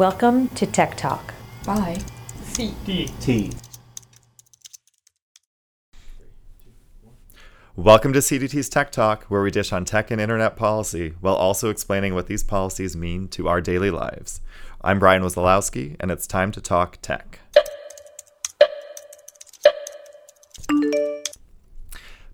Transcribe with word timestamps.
Welcome 0.00 0.48
to 0.54 0.64
Tech 0.64 0.96
Talk. 0.96 1.34
Bye. 1.66 1.98
C. 2.44 2.74
D. 2.86 3.10
T. 3.20 3.52
Welcome 7.76 8.14
to 8.14 8.20
CDT's 8.20 8.70
Tech 8.70 8.92
Talk, 8.92 9.24
where 9.24 9.42
we 9.42 9.50
dish 9.50 9.74
on 9.74 9.84
tech 9.84 10.10
and 10.10 10.18
internet 10.18 10.56
policy 10.56 11.16
while 11.20 11.34
also 11.34 11.68
explaining 11.68 12.14
what 12.14 12.28
these 12.28 12.42
policies 12.42 12.96
mean 12.96 13.28
to 13.28 13.46
our 13.46 13.60
daily 13.60 13.90
lives. 13.90 14.40
I'm 14.80 14.98
Brian 14.98 15.22
Wesolowski, 15.22 15.96
and 16.00 16.10
it's 16.10 16.26
time 16.26 16.50
to 16.52 16.62
talk 16.62 16.96
tech. 17.02 17.40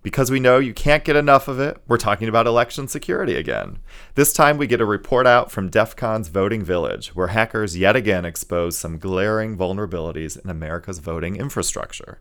Because 0.07 0.31
we 0.31 0.39
know 0.39 0.61
you 0.61 0.73
can't 0.73 1.03
get 1.03 1.17
enough 1.17 1.49
of 1.49 1.59
it, 1.59 1.79
we're 1.89 1.97
talking 1.97 2.29
about 2.29 2.47
election 2.47 2.87
security 2.87 3.35
again. 3.35 3.81
This 4.15 4.33
time 4.33 4.57
we 4.57 4.69
get 4.69 4.81
a 4.81 4.85
report 4.85 5.27
out 5.27 5.51
from 5.51 5.69
DEF 5.69 5.97
CON's 5.97 6.29
Voting 6.29 6.63
Village, 6.63 7.09
where 7.17 7.27
hackers 7.27 7.77
yet 7.77 7.97
again 7.97 8.25
expose 8.25 8.79
some 8.79 9.01
glaring 9.01 9.59
vulnerabilities 9.59 10.41
in 10.41 10.49
America's 10.49 11.01
voting 11.01 11.35
infrastructure. 11.35 12.21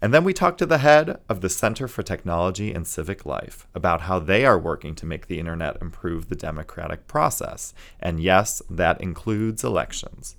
And 0.00 0.14
then 0.14 0.22
we 0.22 0.32
talk 0.32 0.56
to 0.58 0.64
the 0.64 0.78
head 0.78 1.18
of 1.28 1.40
the 1.40 1.48
Center 1.48 1.88
for 1.88 2.04
Technology 2.04 2.72
and 2.72 2.86
Civic 2.86 3.26
Life 3.26 3.66
about 3.74 4.02
how 4.02 4.20
they 4.20 4.46
are 4.46 4.56
working 4.56 4.94
to 4.94 5.04
make 5.04 5.26
the 5.26 5.40
internet 5.40 5.76
improve 5.82 6.28
the 6.28 6.36
democratic 6.36 7.08
process. 7.08 7.74
And 7.98 8.20
yes, 8.20 8.62
that 8.70 9.00
includes 9.00 9.64
elections. 9.64 10.36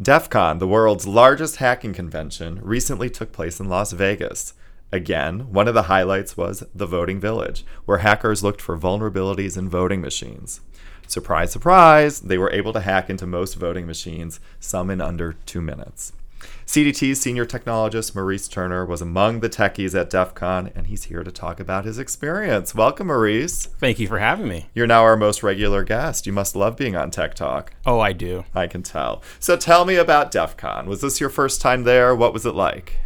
DEF 0.00 0.30
CON, 0.30 0.60
the 0.60 0.68
world's 0.68 1.08
largest 1.08 1.56
hacking 1.56 1.92
convention, 1.92 2.60
recently 2.62 3.10
took 3.10 3.32
place 3.32 3.58
in 3.58 3.68
Las 3.68 3.90
Vegas. 3.90 4.54
Again, 4.92 5.52
one 5.52 5.66
of 5.66 5.74
the 5.74 5.82
highlights 5.82 6.36
was 6.36 6.62
the 6.72 6.86
Voting 6.86 7.18
Village, 7.18 7.64
where 7.84 7.98
hackers 7.98 8.44
looked 8.44 8.60
for 8.60 8.78
vulnerabilities 8.78 9.58
in 9.58 9.68
voting 9.68 10.00
machines. 10.00 10.60
Surprise, 11.08 11.50
surprise, 11.50 12.20
they 12.20 12.38
were 12.38 12.52
able 12.52 12.72
to 12.74 12.80
hack 12.80 13.10
into 13.10 13.26
most 13.26 13.54
voting 13.54 13.88
machines, 13.88 14.38
some 14.60 14.88
in 14.88 15.00
under 15.00 15.32
two 15.32 15.60
minutes. 15.60 16.12
CDT's 16.66 17.20
senior 17.20 17.46
technologist 17.46 18.14
Maurice 18.14 18.46
Turner 18.46 18.84
was 18.84 19.00
among 19.00 19.40
the 19.40 19.48
techies 19.48 19.98
at 19.98 20.10
DEF 20.10 20.34
CON, 20.34 20.70
and 20.74 20.86
he's 20.86 21.04
here 21.04 21.24
to 21.24 21.32
talk 21.32 21.60
about 21.60 21.84
his 21.84 21.98
experience. 21.98 22.74
Welcome, 22.74 23.06
Maurice. 23.06 23.66
Thank 23.66 23.98
you 23.98 24.06
for 24.06 24.18
having 24.18 24.48
me. 24.48 24.66
You're 24.74 24.86
now 24.86 25.02
our 25.02 25.16
most 25.16 25.42
regular 25.42 25.82
guest. 25.82 26.26
You 26.26 26.32
must 26.32 26.54
love 26.54 26.76
being 26.76 26.94
on 26.94 27.10
Tech 27.10 27.34
Talk. 27.34 27.72
Oh, 27.86 28.00
I 28.00 28.12
do. 28.12 28.44
I 28.54 28.66
can 28.66 28.82
tell. 28.82 29.22
So 29.40 29.56
tell 29.56 29.84
me 29.84 29.96
about 29.96 30.30
DEF 30.30 30.56
CON. 30.56 30.86
Was 30.86 31.00
this 31.00 31.20
your 31.20 31.30
first 31.30 31.60
time 31.60 31.84
there? 31.84 32.14
What 32.14 32.32
was 32.32 32.44
it 32.44 32.54
like? 32.54 32.96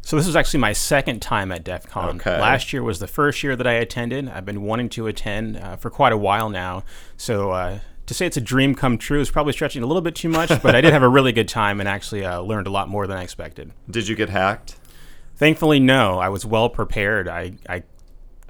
So 0.00 0.16
this 0.16 0.26
was 0.26 0.36
actually 0.36 0.60
my 0.60 0.74
second 0.74 1.22
time 1.22 1.50
at 1.50 1.64
DEF 1.64 1.88
CON. 1.88 2.16
Okay. 2.16 2.38
Last 2.38 2.72
year 2.72 2.82
was 2.82 2.98
the 2.98 3.06
first 3.06 3.42
year 3.42 3.56
that 3.56 3.66
I 3.66 3.72
attended. 3.72 4.28
I've 4.28 4.44
been 4.44 4.62
wanting 4.62 4.90
to 4.90 5.06
attend 5.06 5.56
uh, 5.56 5.76
for 5.76 5.88
quite 5.88 6.12
a 6.12 6.18
while 6.18 6.50
now. 6.50 6.84
So 7.16 7.52
uh, 7.52 7.78
to 8.06 8.14
say 8.14 8.26
it's 8.26 8.36
a 8.36 8.40
dream 8.40 8.74
come 8.74 8.98
true 8.98 9.20
is 9.20 9.30
probably 9.30 9.52
stretching 9.52 9.82
a 9.82 9.86
little 9.86 10.02
bit 10.02 10.14
too 10.14 10.28
much, 10.28 10.50
but 10.62 10.74
I 10.74 10.80
did 10.80 10.92
have 10.92 11.02
a 11.02 11.08
really 11.08 11.32
good 11.32 11.48
time 11.48 11.80
and 11.80 11.88
actually 11.88 12.24
uh, 12.24 12.40
learned 12.40 12.66
a 12.66 12.70
lot 12.70 12.88
more 12.88 13.06
than 13.06 13.16
I 13.16 13.22
expected. 13.22 13.72
Did 13.90 14.08
you 14.08 14.16
get 14.16 14.28
hacked? 14.28 14.76
Thankfully, 15.36 15.80
no. 15.80 16.18
I 16.18 16.28
was 16.28 16.46
well 16.46 16.68
prepared. 16.68 17.28
I, 17.28 17.54
I 17.68 17.82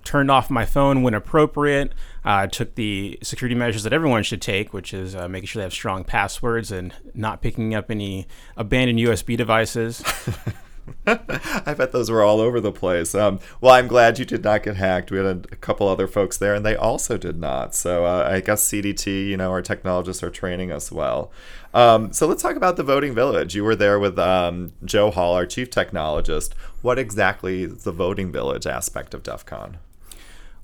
turned 0.04 0.30
off 0.30 0.50
my 0.50 0.64
phone 0.64 1.02
when 1.02 1.14
appropriate. 1.14 1.92
Uh, 2.24 2.46
took 2.46 2.74
the 2.74 3.18
security 3.22 3.54
measures 3.54 3.82
that 3.82 3.92
everyone 3.92 4.22
should 4.22 4.40
take, 4.40 4.72
which 4.72 4.94
is 4.94 5.14
uh, 5.14 5.28
making 5.28 5.46
sure 5.46 5.60
they 5.60 5.64
have 5.64 5.72
strong 5.72 6.04
passwords 6.04 6.70
and 6.70 6.94
not 7.14 7.42
picking 7.42 7.74
up 7.74 7.90
any 7.90 8.26
abandoned 8.56 8.98
USB 8.98 9.36
devices. 9.36 10.02
I 11.06 11.74
bet 11.76 11.92
those 11.92 12.10
were 12.10 12.22
all 12.22 12.40
over 12.40 12.60
the 12.60 12.72
place. 12.72 13.14
Um, 13.14 13.38
well, 13.60 13.74
I'm 13.74 13.88
glad 13.88 14.18
you 14.18 14.24
did 14.24 14.42
not 14.42 14.62
get 14.62 14.76
hacked. 14.76 15.10
We 15.10 15.18
had 15.18 15.46
a, 15.52 15.56
couple 15.56 15.86
other 15.86 16.06
folks 16.06 16.38
there, 16.38 16.54
and 16.54 16.64
they 16.64 16.76
also 16.76 17.18
did 17.18 17.38
not. 17.38 17.74
So 17.74 18.06
uh, 18.06 18.28
I 18.30 18.40
guess 18.40 18.66
CDT, 18.66 19.28
you 19.28 19.36
know, 19.36 19.50
our 19.50 19.60
technologists 19.60 20.22
are 20.22 20.30
training 20.30 20.72
us 20.72 20.90
well. 20.90 21.30
Um, 21.74 22.12
so 22.12 22.26
let's 22.26 22.42
talk 22.42 22.56
about 22.56 22.76
the 22.76 22.82
Voting 22.82 23.14
Village. 23.14 23.54
You 23.54 23.64
were 23.64 23.76
there 23.76 23.98
with 23.98 24.18
um, 24.18 24.72
Joe 24.84 25.10
Hall, 25.10 25.34
our 25.34 25.46
chief 25.46 25.70
technologist. 25.70 26.52
What 26.82 26.98
exactly 26.98 27.64
is 27.64 27.84
the 27.84 27.92
Voting 27.92 28.32
Village 28.32 28.66
aspect 28.66 29.12
of 29.12 29.22
DEF 29.22 29.44
CON? 29.44 29.78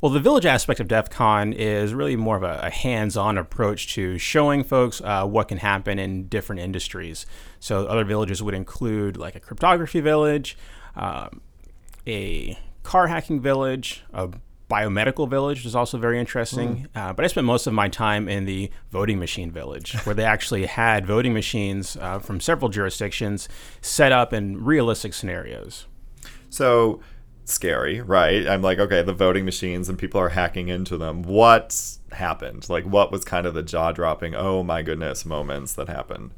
Well, 0.00 0.10
the 0.10 0.20
village 0.20 0.46
aspect 0.46 0.80
of 0.80 0.88
DEF 0.88 1.10
CON 1.10 1.52
is 1.52 1.92
really 1.92 2.16
more 2.16 2.36
of 2.36 2.42
a, 2.42 2.60
a 2.62 2.70
hands 2.70 3.18
on 3.18 3.36
approach 3.36 3.92
to 3.94 4.16
showing 4.16 4.64
folks 4.64 5.02
uh, 5.02 5.26
what 5.26 5.48
can 5.48 5.58
happen 5.58 5.98
in 5.98 6.26
different 6.28 6.62
industries. 6.62 7.26
So, 7.58 7.86
other 7.86 8.04
villages 8.04 8.42
would 8.42 8.54
include 8.54 9.18
like 9.18 9.34
a 9.34 9.40
cryptography 9.40 10.00
village, 10.00 10.56
um, 10.96 11.42
a 12.06 12.58
car 12.82 13.08
hacking 13.08 13.42
village, 13.42 14.02
a 14.14 14.30
biomedical 14.70 15.28
village, 15.28 15.58
which 15.58 15.66
is 15.66 15.76
also 15.76 15.98
very 15.98 16.18
interesting. 16.18 16.86
Uh, 16.94 17.12
but 17.12 17.24
I 17.24 17.28
spent 17.28 17.46
most 17.46 17.66
of 17.66 17.74
my 17.74 17.88
time 17.88 18.26
in 18.26 18.46
the 18.46 18.70
voting 18.90 19.18
machine 19.18 19.50
village, 19.50 19.94
where 20.04 20.14
they 20.14 20.24
actually 20.24 20.64
had 20.64 21.04
voting 21.04 21.34
machines 21.34 21.98
uh, 22.00 22.20
from 22.20 22.40
several 22.40 22.70
jurisdictions 22.70 23.48
set 23.82 24.12
up 24.12 24.32
in 24.32 24.64
realistic 24.64 25.12
scenarios. 25.12 25.86
So 26.48 27.00
scary, 27.50 28.00
right? 28.00 28.46
I'm 28.46 28.62
like, 28.62 28.78
okay, 28.78 29.02
the 29.02 29.12
voting 29.12 29.44
machines 29.44 29.88
and 29.88 29.98
people 29.98 30.20
are 30.20 30.30
hacking 30.30 30.68
into 30.68 30.96
them. 30.96 31.22
What 31.22 31.98
happened? 32.12 32.68
Like, 32.68 32.84
what 32.84 33.12
was 33.12 33.24
kind 33.24 33.46
of 33.46 33.54
the 33.54 33.62
jaw 33.62 33.92
dropping, 33.92 34.34
oh 34.34 34.62
my 34.62 34.82
goodness 34.82 35.24
moments 35.24 35.72
that 35.74 35.88
happened? 35.88 36.30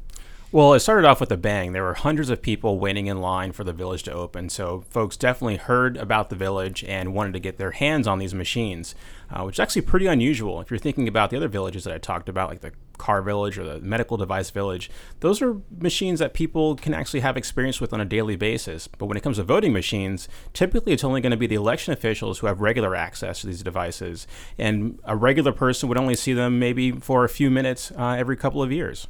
Well, 0.53 0.75
it 0.75 0.81
started 0.81 1.07
off 1.07 1.19
with 1.19 1.31
a 1.31 1.37
bang. 1.37 1.71
There 1.71 1.81
were 1.81 1.95
hundreds 1.95 2.29
of 2.29 2.43
people 2.43 2.77
waiting 2.77 3.07
in 3.07 3.21
line 3.21 3.53
for 3.53 3.63
the 3.63 3.73
village 3.73 4.03
to 4.03 4.13
open. 4.13 4.49
So, 4.49 4.85
folks 4.91 5.17
definitely 5.17 5.55
heard 5.55 5.97
about 5.97 6.29
the 6.29 6.35
village 6.35 6.83
and 6.83 7.15
wanted 7.15 7.33
to 7.33 7.39
get 7.39 7.57
their 7.57 7.71
hands 7.71 8.05
on 8.05 8.19
these 8.19 8.35
machines, 8.35 8.93
uh, 9.31 9.41
which 9.41 9.55
is 9.55 9.59
actually 9.59 9.81
pretty 9.81 10.05
unusual. 10.05 10.61
If 10.61 10.69
you're 10.69 10.77
thinking 10.77 11.07
about 11.07 11.31
the 11.31 11.37
other 11.37 11.47
villages 11.47 11.85
that 11.85 11.93
I 11.95 11.97
talked 11.97 12.29
about, 12.29 12.51
like 12.51 12.61
the 12.61 12.71
car 12.99 13.23
village 13.23 13.57
or 13.57 13.63
the 13.63 13.79
medical 13.79 14.15
device 14.15 14.51
village, 14.51 14.91
those 15.21 15.41
are 15.41 15.59
machines 15.79 16.19
that 16.19 16.35
people 16.35 16.75
can 16.75 16.93
actually 16.93 17.21
have 17.21 17.35
experience 17.35 17.81
with 17.81 17.91
on 17.91 17.99
a 17.99 18.05
daily 18.05 18.35
basis. 18.35 18.87
But 18.87 19.07
when 19.07 19.17
it 19.17 19.23
comes 19.23 19.37
to 19.37 19.43
voting 19.43 19.73
machines, 19.73 20.29
typically 20.53 20.93
it's 20.93 21.03
only 21.03 21.19
going 21.19 21.31
to 21.31 21.35
be 21.35 21.47
the 21.47 21.55
election 21.55 21.93
officials 21.93 22.37
who 22.37 22.45
have 22.45 22.61
regular 22.61 22.95
access 22.95 23.41
to 23.41 23.47
these 23.47 23.63
devices. 23.63 24.27
And 24.59 24.99
a 25.03 25.15
regular 25.15 25.51
person 25.51 25.89
would 25.89 25.97
only 25.97 26.13
see 26.13 26.33
them 26.33 26.59
maybe 26.59 26.91
for 26.91 27.23
a 27.23 27.29
few 27.29 27.49
minutes 27.49 27.91
uh, 27.97 28.09
every 28.19 28.37
couple 28.37 28.61
of 28.61 28.71
years. 28.71 29.07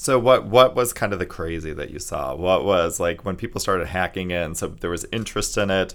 So 0.00 0.18
what 0.18 0.46
what 0.46 0.74
was 0.74 0.94
kind 0.94 1.12
of 1.12 1.18
the 1.18 1.26
crazy 1.26 1.74
that 1.74 1.90
you 1.90 1.98
saw? 1.98 2.34
What 2.34 2.64
was 2.64 2.98
like 2.98 3.26
when 3.26 3.36
people 3.36 3.60
started 3.60 3.88
hacking 3.88 4.30
in? 4.30 4.54
So 4.54 4.68
there 4.68 4.88
was 4.88 5.04
interest 5.12 5.58
in 5.58 5.70
it. 5.70 5.94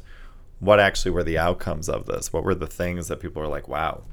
What 0.59 0.79
actually 0.79 1.09
were 1.09 1.23
the 1.23 1.39
outcomes 1.39 1.89
of 1.89 2.05
this? 2.05 2.31
What 2.31 2.43
were 2.43 2.53
the 2.53 2.67
things 2.67 3.07
that 3.07 3.19
people 3.19 3.41
were 3.41 3.47
like, 3.47 3.67
"Wow"? 3.67 4.03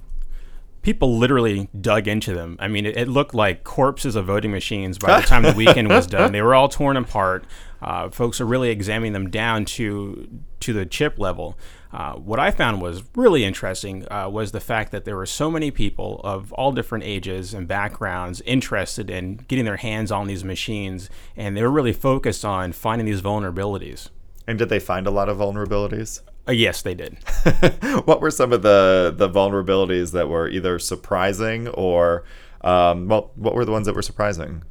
People 0.81 1.19
literally 1.19 1.69
dug 1.78 2.08
into 2.08 2.32
them. 2.32 2.56
I 2.58 2.69
mean, 2.69 2.86
it, 2.86 2.97
it 2.97 3.08
looked 3.08 3.34
like 3.34 3.64
corpses 3.64 4.16
of 4.16 4.25
voting 4.25 4.50
machines 4.50 4.97
by 4.97 5.20
the 5.20 5.26
time 5.32 5.42
the 5.42 5.52
weekend 5.52 5.91
was 5.91 6.06
done. 6.06 6.32
They 6.32 6.41
were 6.41 6.54
all 6.54 6.70
torn 6.70 6.97
apart. 6.97 7.44
Uh, 7.82 8.08
folks 8.08 8.41
are 8.41 8.47
really 8.47 8.70
examining 8.70 9.12
them 9.12 9.28
down 9.28 9.66
to 9.76 10.26
to 10.60 10.72
the 10.72 10.86
chip 10.86 11.19
level. 11.19 11.58
Uh, 11.92 12.14
what 12.14 12.41
I 12.41 12.50
found 12.50 12.80
was 12.80 13.03
really 13.14 13.44
interesting 13.44 14.10
uh, 14.10 14.28
was 14.28 14.53
the 14.53 14.60
fact 14.60 14.92
that 14.92 15.04
there 15.04 15.16
were 15.16 15.26
so 15.26 15.50
many 15.50 15.70
people 15.70 16.20
of 16.25 16.53
all 16.54 16.72
different 16.72 17.04
ages 17.04 17.53
and 17.53 17.69
backgrounds 17.69 18.41
interested 18.42 19.10
in 19.10 19.36
getting 19.48 19.66
their 19.66 19.76
hands 19.76 20.10
on 20.10 20.26
these 20.26 20.42
machines, 20.42 21.10
and 21.36 21.56
they 21.56 21.62
were 21.62 21.70
really 21.70 21.92
focused 21.92 22.44
on 22.44 22.72
finding 22.72 23.06
these 23.06 23.20
vulnerabilities. 23.20 24.08
And 24.47 24.58
did 24.58 24.70
they 24.70 24.81
find 24.81 25.06
a 25.06 25.10
lot 25.10 25.28
of 25.28 25.38
vulnerabilities? 25.38 26.20
Uh, 26.48 26.52
yes, 26.52 26.82
they 26.82 26.94
did. 26.94 27.19
what 28.04 28.20
were 28.20 28.31
some 28.31 28.52
of 28.52 28.62
the 28.62 29.14
the 29.16 29.28
vulnerabilities 29.28 30.12
that 30.12 30.28
were 30.28 30.48
either 30.48 30.78
surprising 30.78 31.69
or 31.69 32.25
um, 32.62 33.08
well, 33.08 33.31
what 33.36 33.54
were 33.54 33.64
the 33.64 33.72
ones 33.72 33.86
that 33.86 33.94
were 33.94 34.02
surprising? 34.02 34.62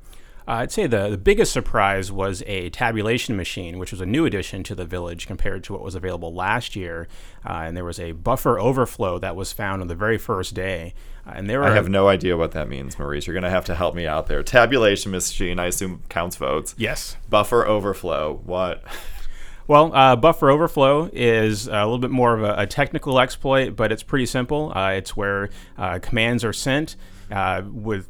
Uh, 0.52 0.56
I'd 0.56 0.72
say 0.72 0.86
the, 0.86 1.08
the 1.08 1.18
biggest 1.18 1.54
surprise 1.54 2.12
was 2.12 2.44
a 2.46 2.70
tabulation 2.72 3.38
machine, 3.38 3.80
which 3.80 3.92
was 3.92 4.02
a 4.02 4.06
new 4.06 4.26
addition 4.26 4.64
to 4.64 4.76
the 4.76 4.84
village 4.84 5.26
compared 5.26 5.64
to 5.64 5.74
what 5.74 5.82
was 5.82 5.96
available 5.96 6.34
last 6.34 6.76
year. 6.76 7.08
Uh, 7.46 7.64
and 7.64 7.78
there 7.78 7.86
was 7.86 8.02
a 8.02 8.12
buffer 8.12 8.60
overflow 8.60 9.18
that 9.20 9.38
was 9.38 9.54
found 9.54 9.82
on 9.82 9.88
the 9.88 9.96
very 9.96 10.18
first 10.18 10.54
day. 10.54 10.94
Uh, 11.26 11.32
and 11.36 11.50
there 11.50 11.64
I 11.64 11.74
have 11.74 11.88
no 11.88 12.10
idea 12.10 12.36
what 12.36 12.52
that 12.52 12.68
means, 12.68 13.00
Maurice. 13.00 13.28
You're 13.28 13.34
going 13.34 13.46
to 13.46 13.50
have 13.50 13.64
to 13.66 13.76
help 13.76 13.96
me 13.96 14.06
out 14.06 14.28
there. 14.28 14.44
Tabulation 14.44 15.12
machine, 15.12 15.58
I 15.58 15.68
assume 15.68 16.04
counts 16.10 16.36
votes. 16.36 16.76
yes. 16.78 17.16
Buffer 17.30 17.66
overflow. 17.66 18.42
What? 18.44 18.84
Well, 19.68 19.96
uh, 19.96 20.18
buffer 20.18 20.50
overflow 20.50 21.10
is 21.14 21.68
a 21.68 21.86
little 21.86 21.98
bit 21.98 22.12
more 22.12 22.34
of 22.34 22.44
a, 22.44 22.64
a 22.64 22.68
technical 22.68 23.22
exploit, 23.22 23.78
but 23.78 23.94
it's 23.94 24.04
pretty 24.04 24.26
simple. 24.26 24.74
Uh, 24.76 24.90
it's 24.90 25.16
where 25.16 25.50
uh, 25.78 26.00
commands 26.00 26.44
are 26.44 26.52
sent 26.52 26.98
uh, 27.32 27.62
with 27.72 28.10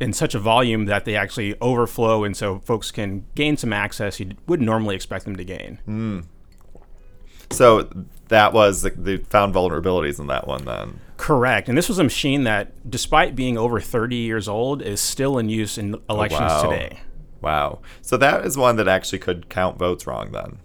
in 0.00 0.12
such 0.12 0.34
a 0.34 0.38
volume 0.38 0.86
that 0.86 1.04
they 1.04 1.16
actually 1.16 1.54
overflow, 1.60 2.24
and 2.24 2.36
so 2.36 2.58
folks 2.60 2.90
can 2.90 3.26
gain 3.34 3.56
some 3.56 3.72
access 3.72 4.20
you 4.20 4.32
wouldn't 4.46 4.66
normally 4.66 4.94
expect 4.94 5.24
them 5.24 5.36
to 5.36 5.44
gain. 5.44 5.78
Hmm. 5.84 6.20
So 7.50 7.88
that 8.28 8.52
was 8.52 8.82
they 8.82 9.18
found 9.18 9.54
vulnerabilities 9.54 10.18
in 10.18 10.26
that 10.26 10.46
one 10.46 10.64
then. 10.64 11.00
Correct. 11.16 11.68
And 11.68 11.78
this 11.78 11.88
was 11.88 11.98
a 11.98 12.04
machine 12.04 12.44
that, 12.44 12.90
despite 12.90 13.34
being 13.34 13.56
over 13.56 13.80
30 13.80 14.16
years 14.16 14.48
old, 14.48 14.82
is 14.82 15.00
still 15.00 15.38
in 15.38 15.48
use 15.48 15.78
in 15.78 15.94
oh, 15.94 16.00
elections 16.10 16.40
wow. 16.40 16.62
today. 16.62 17.00
Wow. 17.40 17.80
So 18.02 18.16
that 18.16 18.44
is 18.44 18.56
one 18.56 18.76
that 18.76 18.88
actually 18.88 19.20
could 19.20 19.48
count 19.48 19.78
votes 19.78 20.06
wrong 20.06 20.32
then. 20.32 20.58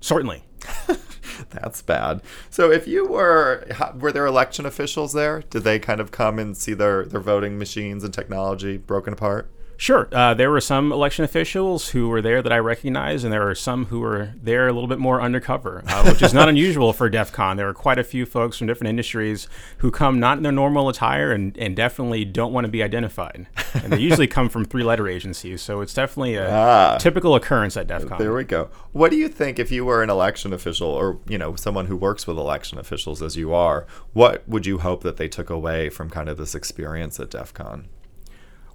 Certainly. 0.00 0.44
That's 1.50 1.82
bad. 1.82 2.22
So 2.50 2.70
if 2.70 2.86
you 2.86 3.06
were, 3.06 3.66
were 3.98 4.12
there 4.12 4.26
election 4.26 4.66
officials 4.66 5.12
there? 5.12 5.42
Did 5.50 5.64
they 5.64 5.78
kind 5.78 6.00
of 6.00 6.10
come 6.10 6.38
and 6.38 6.56
see 6.56 6.74
their, 6.74 7.04
their 7.04 7.20
voting 7.20 7.58
machines 7.58 8.04
and 8.04 8.12
technology 8.12 8.76
broken 8.76 9.12
apart? 9.12 9.50
Sure. 9.80 10.08
Uh, 10.10 10.34
there 10.34 10.50
were 10.50 10.60
some 10.60 10.90
election 10.90 11.24
officials 11.24 11.90
who 11.90 12.08
were 12.08 12.20
there 12.20 12.42
that 12.42 12.52
I 12.52 12.58
recognized, 12.58 13.22
and 13.22 13.32
there 13.32 13.44
were 13.44 13.54
some 13.54 13.86
who 13.86 14.00
were 14.00 14.32
there 14.42 14.66
a 14.66 14.72
little 14.72 14.88
bit 14.88 14.98
more 14.98 15.20
undercover, 15.22 15.84
uh, 15.86 16.02
which 16.02 16.20
is 16.20 16.34
not 16.34 16.48
unusual 16.50 16.92
for 16.92 17.08
DEF 17.08 17.30
CON. 17.30 17.56
There 17.56 17.68
are 17.68 17.74
quite 17.74 17.96
a 17.96 18.02
few 18.02 18.26
folks 18.26 18.58
from 18.58 18.66
different 18.66 18.90
industries 18.90 19.46
who 19.78 19.92
come 19.92 20.18
not 20.18 20.36
in 20.36 20.42
their 20.42 20.50
normal 20.50 20.88
attire 20.88 21.30
and, 21.30 21.56
and 21.56 21.76
definitely 21.76 22.24
don't 22.24 22.52
want 22.52 22.64
to 22.64 22.68
be 22.68 22.82
identified. 22.82 23.46
And 23.72 23.92
they 23.92 24.00
usually 24.00 24.26
come 24.26 24.48
from 24.48 24.64
three 24.64 24.82
letter 24.82 25.06
agencies, 25.06 25.62
so 25.62 25.80
it's 25.80 25.94
definitely 25.94 26.34
a 26.34 26.52
ah, 26.52 26.98
typical 26.98 27.36
occurrence 27.36 27.76
at 27.76 27.86
DEF 27.86 28.08
CON. 28.08 28.18
There 28.18 28.34
we 28.34 28.42
go. 28.42 28.70
What 28.90 29.12
do 29.12 29.16
you 29.16 29.28
think 29.28 29.60
if 29.60 29.70
you 29.70 29.84
were 29.84 30.02
an 30.02 30.10
election 30.10 30.52
official 30.52 30.88
or, 30.88 31.20
you 31.28 31.38
know, 31.38 31.54
someone 31.54 31.86
who 31.86 31.96
works 31.96 32.26
with 32.26 32.36
election 32.36 32.78
officials 32.78 33.22
as 33.22 33.36
you 33.36 33.54
are, 33.54 33.86
what 34.12 34.46
would 34.48 34.66
you 34.66 34.78
hope 34.78 35.04
that 35.04 35.18
they 35.18 35.28
took 35.28 35.50
away 35.50 35.88
from 35.88 36.10
kind 36.10 36.28
of 36.28 36.36
this 36.36 36.56
experience 36.56 37.20
at 37.20 37.30
DEF 37.30 37.54
CON? 37.54 37.88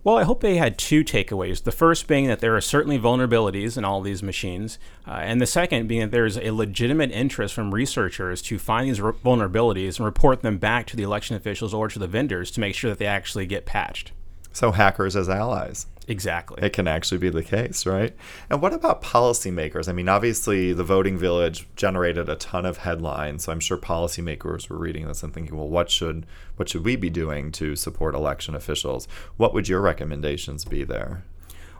Well, 0.04 0.18
I 0.18 0.24
hope 0.24 0.42
they 0.42 0.58
had 0.58 0.78
two 0.78 1.06
takeaways. 1.06 1.64
The 1.64 1.72
first 1.72 2.08
being 2.08 2.28
that 2.28 2.40
there 2.40 2.58
are 2.58 2.62
certainly 2.62 3.00
vulnerabilities 3.00 3.78
in 3.78 3.86
all 3.86 4.02
these 4.02 4.22
machines, 4.22 4.78
uh, 5.08 5.12
and 5.12 5.40
the 5.40 5.46
second 5.46 5.88
being 5.88 6.02
that 6.02 6.12
there's 6.12 6.38
a 6.38 6.52
legitimate 6.52 7.12
interest 7.12 7.54
from 7.54 7.74
researchers 7.74 8.42
to 8.44 8.60
find 8.60 8.90
these 8.90 9.00
re- 9.00 9.14
vulnerabilities 9.14 9.98
and 9.98 10.06
report 10.06 10.42
them 10.42 10.58
back 10.58 10.88
to 10.88 10.98
the 10.98 11.04
election 11.04 11.38
officials 11.38 11.74
or 11.74 11.88
to 11.88 12.00
the 12.00 12.08
vendors 12.08 12.52
to 12.52 12.60
make 12.60 12.76
sure 12.76 12.90
that 12.90 13.00
they 13.00 13.06
actually 13.06 13.46
get 13.46 13.66
patched. 13.66 14.12
So, 14.52 14.74
hackers 14.74 15.16
as 15.16 15.30
allies. 15.30 15.88
Exactly. 16.08 16.62
It 16.62 16.74
can 16.74 16.88
actually 16.88 17.20
be 17.20 17.30
the 17.30 17.44
case, 17.44 17.86
right? 17.86 18.16
And 18.50 18.62
what 18.62 18.74
about 18.74 19.02
policymakers? 19.02 19.88
I 19.88 19.94
mean, 19.94 20.10
obviously, 20.10 20.74
the 20.74 20.84
voting 20.84 21.18
village 21.18 21.68
generated 21.76 22.28
a 22.28 22.36
ton 22.36 22.66
of 22.66 22.78
headlines, 22.78 23.46
so 23.46 23.52
I'm 23.52 23.60
sure 23.60 23.78
policymakers 23.78 24.70
were 24.70 24.78
reading 24.78 25.08
this 25.08 25.24
and 25.24 25.34
thinking, 25.34 25.56
well, 25.56 25.70
what 25.70 25.90
should 25.90 26.26
what 26.58 26.70
should 26.70 26.84
we 26.84 26.96
be 26.96 27.10
doing 27.10 27.52
to 27.54 27.76
support 27.76 28.16
election 28.16 28.54
officials? 28.54 29.08
What 29.38 29.54
would 29.54 29.70
your 29.70 29.82
recommendations 29.82 30.66
be 30.66 30.84
there? 30.84 31.24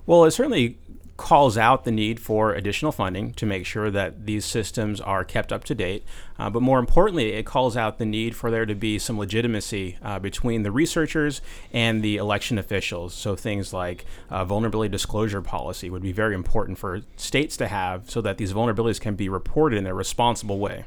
Well, 0.06 0.26
it 0.26 0.32
certainly 0.32 0.78
calls 1.24 1.58
out 1.58 1.86
the 1.86 1.92
need 1.92 2.20
for 2.20 2.54
additional 2.54 2.92
funding 2.92 3.32
to 3.32 3.46
make 3.46 3.66
sure 3.66 3.90
that 3.90 4.26
these 4.26 4.44
systems 4.44 5.00
are 5.00 5.24
kept 5.24 5.54
up 5.54 5.64
to 5.64 5.74
date. 5.74 6.04
Uh, 6.38 6.50
but 6.50 6.62
more 6.62 6.80
importantly, 6.80 7.32
it 7.32 7.46
calls 7.46 7.78
out 7.78 7.98
the 7.98 8.06
need 8.06 8.36
for 8.36 8.52
there 8.52 8.66
to 8.66 8.76
be 8.76 9.00
some 9.00 9.18
legitimacy 9.18 9.98
uh, 10.02 10.20
between 10.20 10.64
the 10.64 10.72
researchers 10.72 11.40
and 11.72 12.04
the 12.04 12.18
election 12.18 12.58
officials. 12.58 13.14
So 13.14 13.38
things 13.38 13.72
like 13.72 14.04
uh, 14.30 14.44
vulnerability 14.44 14.92
disclosure 14.92 15.42
policy 15.42 15.90
would 15.90 16.02
be 16.02 16.12
very 16.12 16.36
important 16.36 16.78
for 16.78 17.00
states 17.16 17.56
to 17.56 17.70
have 17.70 18.12
so 18.12 18.20
that 18.20 18.38
these 18.38 18.52
vulnerabilities 18.52 19.00
can 19.00 19.16
be 19.16 19.30
reported 19.30 19.78
in 19.78 19.88
a 19.88 19.94
responsible 19.94 20.60
way. 20.60 20.84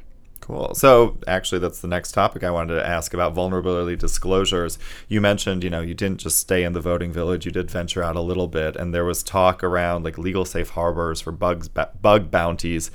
Cool. 0.47 0.75
So 0.75 1.17
actually, 1.27 1.59
that's 1.59 1.81
the 1.81 1.89
next 1.89 2.13
topic 2.13 2.41
I 2.41 2.51
wanted 2.51 2.75
to 2.75 2.87
ask 2.87 3.13
about 3.13 3.33
vulnerability 3.33 3.97
disclosures. 3.97 4.79
You 5.09 5.19
mentioned, 5.19 5.61
you 5.61 5.69
know, 5.69 5.81
you 5.81 5.93
didn't 5.93 6.21
just 6.21 6.37
stay 6.37 6.63
in 6.63 6.71
the 6.71 6.79
voting 6.79 7.11
village; 7.11 7.45
you 7.45 7.51
did 7.51 7.69
venture 7.69 8.01
out 8.01 8.15
a 8.15 8.21
little 8.21 8.47
bit, 8.47 8.77
and 8.77 8.93
there 8.93 9.03
was 9.03 9.23
talk 9.23 9.61
around 9.61 10.05
like 10.05 10.17
legal 10.17 10.45
safe 10.45 10.69
harbors 10.69 11.19
for 11.19 11.33
bugs, 11.33 11.67
bug 11.67 12.31
bounties. 12.31 12.91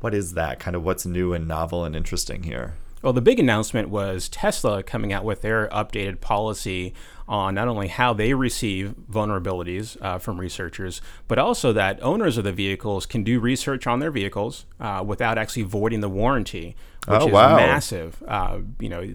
What 0.00 0.14
is 0.14 0.34
that? 0.34 0.58
Kind 0.58 0.74
of 0.74 0.82
what's 0.82 1.06
new 1.06 1.32
and 1.32 1.46
novel 1.46 1.84
and 1.84 1.94
interesting 1.94 2.42
here? 2.42 2.74
Well, 3.02 3.12
the 3.12 3.20
big 3.20 3.38
announcement 3.38 3.88
was 3.90 4.28
Tesla 4.28 4.82
coming 4.82 5.12
out 5.12 5.24
with 5.24 5.42
their 5.42 5.68
updated 5.68 6.20
policy 6.20 6.94
on 7.28 7.54
not 7.54 7.68
only 7.68 7.88
how 7.88 8.12
they 8.12 8.34
receive 8.34 8.94
vulnerabilities 9.10 10.00
uh, 10.00 10.18
from 10.18 10.40
researchers, 10.40 11.00
but 11.28 11.38
also 11.38 11.72
that 11.72 12.02
owners 12.02 12.38
of 12.38 12.44
the 12.44 12.52
vehicles 12.52 13.04
can 13.04 13.22
do 13.22 13.38
research 13.38 13.86
on 13.86 14.00
their 14.00 14.10
vehicles 14.10 14.64
uh, 14.80 15.04
without 15.06 15.36
actually 15.36 15.62
voiding 15.62 16.00
the 16.00 16.08
warranty, 16.08 16.76
which 17.06 17.20
oh, 17.20 17.26
is 17.26 17.32
wow. 17.32 17.56
massive. 17.56 18.22
Uh, 18.26 18.60
you 18.80 18.88
know, 18.88 19.14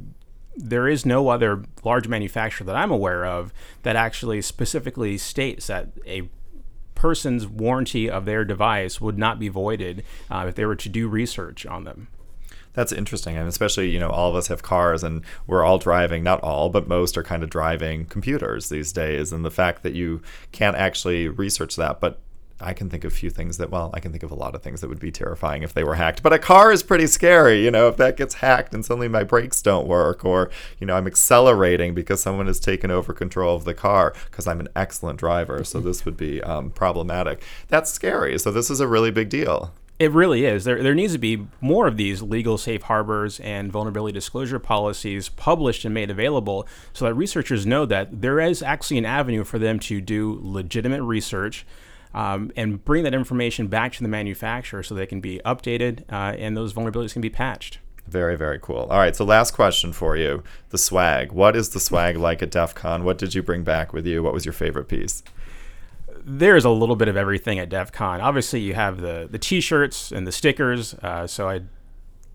there 0.55 0.87
is 0.87 1.05
no 1.05 1.29
other 1.29 1.63
large 1.83 2.07
manufacturer 2.07 2.65
that 2.65 2.75
I'm 2.75 2.91
aware 2.91 3.25
of 3.25 3.53
that 3.83 3.95
actually 3.95 4.41
specifically 4.41 5.17
states 5.17 5.67
that 5.67 5.89
a 6.05 6.29
person's 6.93 7.47
warranty 7.47 8.09
of 8.09 8.25
their 8.25 8.45
device 8.45 9.01
would 9.01 9.17
not 9.17 9.39
be 9.39 9.47
voided 9.47 10.03
uh, 10.29 10.45
if 10.47 10.55
they 10.55 10.65
were 10.65 10.75
to 10.75 10.89
do 10.89 11.07
research 11.07 11.65
on 11.65 11.83
them. 11.83 12.09
That's 12.73 12.91
interesting, 12.91 13.35
and 13.35 13.47
especially 13.47 13.89
you 13.89 13.99
know 13.99 14.09
all 14.09 14.29
of 14.29 14.35
us 14.35 14.47
have 14.47 14.63
cars, 14.63 15.03
and 15.03 15.23
we're 15.47 15.63
all 15.63 15.77
driving. 15.77 16.23
Not 16.23 16.41
all, 16.41 16.69
but 16.69 16.87
most 16.87 17.17
are 17.17 17.23
kind 17.23 17.43
of 17.43 17.49
driving 17.49 18.05
computers 18.05 18.69
these 18.69 18.91
days. 18.91 19.31
And 19.33 19.43
the 19.43 19.51
fact 19.51 19.83
that 19.83 19.93
you 19.93 20.21
can't 20.51 20.77
actually 20.77 21.27
research 21.27 21.75
that, 21.75 21.99
but 21.99 22.19
I 22.61 22.73
can 22.73 22.89
think 22.89 23.03
of 23.03 23.11
a 23.11 23.15
few 23.15 23.29
things 23.29 23.57
that, 23.57 23.69
well, 23.69 23.89
I 23.93 23.99
can 23.99 24.11
think 24.11 24.23
of 24.23 24.31
a 24.31 24.35
lot 24.35 24.55
of 24.55 24.61
things 24.61 24.81
that 24.81 24.87
would 24.87 24.99
be 24.99 25.11
terrifying 25.11 25.63
if 25.63 25.73
they 25.73 25.83
were 25.83 25.95
hacked. 25.95 26.23
But 26.23 26.33
a 26.33 26.39
car 26.39 26.71
is 26.71 26.83
pretty 26.83 27.07
scary, 27.07 27.63
you 27.63 27.71
know, 27.71 27.87
if 27.87 27.97
that 27.97 28.17
gets 28.17 28.35
hacked 28.35 28.73
and 28.73 28.85
suddenly 28.85 29.07
my 29.07 29.23
brakes 29.23 29.61
don't 29.61 29.87
work, 29.87 30.23
or, 30.23 30.49
you 30.79 30.87
know, 30.87 30.95
I'm 30.95 31.07
accelerating 31.07 31.93
because 31.93 32.21
someone 32.21 32.47
has 32.47 32.59
taken 32.59 32.91
over 32.91 33.13
control 33.13 33.55
of 33.55 33.65
the 33.65 33.73
car 33.73 34.13
because 34.29 34.47
I'm 34.47 34.59
an 34.59 34.69
excellent 34.75 35.19
driver. 35.19 35.63
So 35.63 35.79
this 35.79 36.05
would 36.05 36.17
be 36.17 36.41
um, 36.43 36.69
problematic. 36.71 37.41
That's 37.67 37.91
scary. 37.91 38.37
So 38.37 38.51
this 38.51 38.69
is 38.69 38.79
a 38.79 38.87
really 38.87 39.11
big 39.11 39.29
deal. 39.29 39.73
It 40.01 40.13
really 40.13 40.45
is. 40.45 40.63
There, 40.63 40.81
there 40.81 40.95
needs 40.95 41.13
to 41.13 41.19
be 41.19 41.45
more 41.61 41.85
of 41.85 41.95
these 41.95 42.23
legal 42.23 42.57
safe 42.57 42.81
harbors 42.81 43.39
and 43.39 43.71
vulnerability 43.71 44.13
disclosure 44.13 44.57
policies 44.57 45.29
published 45.29 45.85
and 45.85 45.93
made 45.93 46.09
available 46.09 46.67
so 46.91 47.05
that 47.05 47.13
researchers 47.13 47.67
know 47.67 47.85
that 47.85 48.19
there 48.19 48.39
is 48.39 48.63
actually 48.63 48.97
an 48.97 49.05
avenue 49.05 49.43
for 49.43 49.59
them 49.59 49.77
to 49.81 50.01
do 50.01 50.39
legitimate 50.41 51.03
research 51.03 51.67
um, 52.15 52.51
and 52.55 52.83
bring 52.83 53.03
that 53.03 53.13
information 53.13 53.67
back 53.67 53.93
to 53.93 54.01
the 54.01 54.09
manufacturer 54.09 54.81
so 54.81 54.95
they 54.95 55.05
can 55.05 55.21
be 55.21 55.39
updated 55.45 56.01
uh, 56.11 56.35
and 56.35 56.57
those 56.57 56.73
vulnerabilities 56.73 57.13
can 57.13 57.21
be 57.21 57.29
patched. 57.29 57.77
Very, 58.07 58.35
very 58.35 58.57
cool. 58.59 58.87
All 58.89 58.97
right, 58.97 59.15
so 59.15 59.23
last 59.23 59.51
question 59.51 59.93
for 59.93 60.17
you 60.17 60.41
the 60.69 60.79
swag. 60.79 61.31
What 61.31 61.55
is 61.55 61.69
the 61.69 61.79
swag 61.79 62.17
like 62.17 62.41
at 62.41 62.49
DEF 62.49 62.73
CON? 62.73 63.03
What 63.03 63.19
did 63.19 63.35
you 63.35 63.43
bring 63.43 63.63
back 63.63 63.93
with 63.93 64.07
you? 64.07 64.23
What 64.23 64.33
was 64.33 64.45
your 64.47 64.53
favorite 64.53 64.87
piece? 64.87 65.21
There's 66.25 66.65
a 66.65 66.69
little 66.69 66.95
bit 66.95 67.07
of 67.07 67.17
everything 67.17 67.59
at 67.59 67.69
DEF 67.69 67.91
CON. 67.91 68.21
Obviously, 68.21 68.59
you 68.61 68.73
have 68.73 69.01
the 69.01 69.27
the 69.29 69.39
T-shirts 69.39 70.11
and 70.11 70.25
the 70.25 70.31
stickers. 70.31 70.93
Uh, 70.95 71.27
so 71.27 71.49
I 71.49 71.61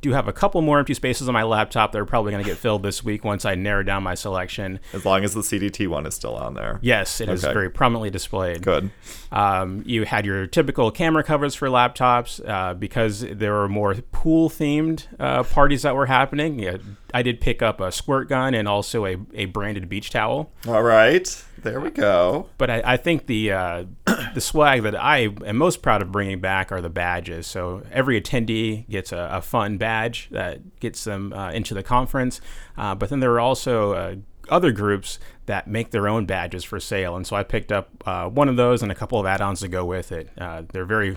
do 0.07 0.13
have 0.13 0.29
a 0.29 0.33
couple 0.33 0.61
more 0.63 0.79
empty 0.79 0.95
spaces 0.95 1.29
on 1.29 1.33
my 1.33 1.43
laptop 1.43 1.93
that 1.93 1.99
are 1.99 2.05
probably 2.05 2.31
going 2.31 2.43
to 2.43 2.49
get 2.49 2.59
filled 2.59 2.83
this 2.83 3.03
week 3.03 3.25
once 3.25 3.45
I 3.45 3.55
narrow 3.55 3.83
down 3.83 4.03
my 4.03 4.15
selection. 4.15 4.79
As 4.93 5.05
long 5.05 5.25
as 5.25 5.35
the 5.35 5.41
CDT 5.41 5.89
one 5.89 6.07
is 6.07 6.15
still 6.15 6.37
on 6.37 6.55
there. 6.55 6.79
Yes, 6.83 7.21
it 7.21 7.25
okay. 7.25 7.33
is 7.33 7.43
very 7.43 7.71
prominently 7.71 8.11
displayed. 8.11 8.63
Good. 8.63 8.91
Um, 9.33 9.83
you 9.87 10.05
had 10.05 10.27
your 10.27 10.47
typical 10.47 10.91
camera 10.91 11.25
covers 11.25 11.55
for 11.55 11.69
laptops 11.69 12.47
uh, 12.49 12.75
because 12.75 13.21
there 13.21 13.55
were 13.55 13.69
more 13.69 13.95
pool 14.13 14.49
themed 14.49 15.07
uh, 15.19 15.43
parties 15.43 15.83
that 15.83 15.97
were 15.97 16.07
happening. 16.07 16.59
Yeah, 16.59 16.77
I 17.17 17.23
did 17.23 17.41
pick 17.41 17.63
up 17.63 17.81
a 17.81 17.91
squirt 17.91 18.29
gun 18.29 18.53
and 18.53 18.69
also 18.69 19.07
a, 19.07 19.17
a 19.33 19.47
branded 19.47 19.89
beach 19.89 20.11
towel. 20.11 20.53
All 20.69 20.83
right. 20.83 21.45
There 21.57 21.81
we 21.81 21.89
go. 21.89 22.51
But 22.59 22.69
I, 22.69 22.83
I 22.85 22.97
think 22.99 23.25
the 23.25 23.53
uh, 23.53 23.85
the 24.35 24.41
swag 24.43 24.83
that 24.83 24.95
I 24.95 25.31
am 25.47 25.57
most 25.57 25.81
proud 25.81 26.03
of 26.03 26.13
bringing 26.13 26.41
back 26.41 26.71
are 26.71 26.83
the 26.83 26.91
badges. 26.91 27.47
So 27.47 27.83
every 27.91 28.21
attendee 28.21 28.87
gets 28.91 29.13
a, 29.13 29.31
a 29.33 29.41
fun 29.41 29.79
badge 29.79 30.29
that 30.31 30.79
gets 30.79 31.05
them 31.05 31.33
uh, 31.33 31.53
into 31.53 31.73
the 31.73 31.83
conference. 31.83 32.43
Uh, 32.77 32.95
but 32.95 33.09
then 33.09 33.21
there 33.21 33.33
are 33.33 33.41
also 33.41 33.95
uh, 33.95 34.17
other 34.51 34.71
groups 34.71 35.19
that 35.47 35.67
make 35.67 35.93
their 35.93 36.09
own 36.09 36.27
badges 36.27 36.65
for 36.65 36.79
sale. 36.79 37.17
And 37.17 37.27
so 37.27 37.35
I 37.35 37.45
picked 37.45 37.73
up 37.73 37.89
uh, 38.07 38.29
one 38.29 38.51
of 38.51 38.57
those 38.57 38.83
and 38.83 38.93
a 38.93 38.95
couple 38.95 39.19
of 39.19 39.25
add-ons 39.25 39.61
to 39.61 39.69
go 39.69 39.87
with 39.87 40.13
it. 40.13 40.29
Uh, 40.37 40.65
they're 40.71 40.85
very 40.85 41.17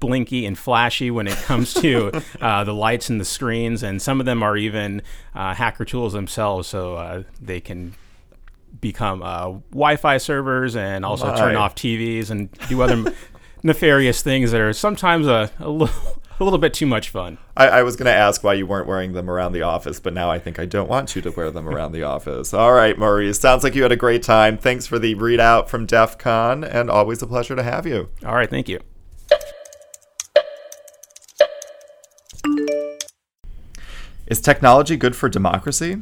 blinky 0.00 0.46
and 0.46 0.58
flashy 0.58 1.10
when 1.10 1.26
it 1.26 1.36
comes 1.38 1.74
to 1.74 2.12
uh, 2.40 2.64
the 2.64 2.74
lights 2.74 3.08
and 3.08 3.20
the 3.20 3.24
screens, 3.24 3.82
and 3.82 4.00
some 4.00 4.20
of 4.20 4.26
them 4.26 4.42
are 4.42 4.56
even 4.56 5.02
uh, 5.34 5.54
hacker 5.54 5.84
tools 5.84 6.12
themselves, 6.12 6.68
so 6.68 6.96
uh, 6.96 7.22
they 7.40 7.60
can 7.60 7.94
become 8.80 9.22
uh, 9.22 9.52
Wi-Fi 9.70 10.18
servers 10.18 10.76
and 10.76 11.04
also 11.04 11.34
turn 11.36 11.56
off 11.56 11.74
TVs 11.74 12.30
and 12.30 12.50
do 12.68 12.82
other 12.82 13.12
nefarious 13.62 14.22
things 14.22 14.52
that 14.52 14.60
are 14.60 14.72
sometimes 14.72 15.26
a, 15.26 15.50
a, 15.58 15.68
little, 15.68 16.20
a 16.38 16.44
little 16.44 16.58
bit 16.58 16.74
too 16.74 16.86
much 16.86 17.08
fun. 17.10 17.38
I, 17.56 17.68
I 17.68 17.82
was 17.82 17.96
going 17.96 18.06
to 18.06 18.12
ask 18.12 18.44
why 18.44 18.54
you 18.54 18.66
weren't 18.66 18.86
wearing 18.86 19.12
them 19.12 19.30
around 19.30 19.52
the 19.52 19.62
office, 19.62 19.98
but 19.98 20.12
now 20.12 20.30
I 20.30 20.38
think 20.38 20.58
I 20.58 20.66
don't 20.66 20.88
want 20.88 21.16
you 21.16 21.22
to 21.22 21.30
wear 21.30 21.50
them 21.50 21.68
around 21.68 21.92
the 21.92 22.02
office. 22.02 22.52
All 22.52 22.72
right, 22.72 22.96
Maurice. 22.98 23.40
Sounds 23.40 23.64
like 23.64 23.74
you 23.74 23.82
had 23.82 23.92
a 23.92 23.96
great 23.96 24.22
time. 24.22 24.58
Thanks 24.58 24.86
for 24.86 24.98
the 24.98 25.14
readout 25.14 25.68
from 25.68 25.86
DEF 25.86 26.18
CON, 26.18 26.64
and 26.64 26.90
always 26.90 27.22
a 27.22 27.26
pleasure 27.26 27.56
to 27.56 27.62
have 27.62 27.86
you. 27.86 28.08
All 28.24 28.34
right, 28.34 28.50
thank 28.50 28.68
you. 28.68 28.80
Is 34.26 34.40
technology 34.40 34.96
good 34.96 35.14
for 35.14 35.28
democracy? 35.28 35.98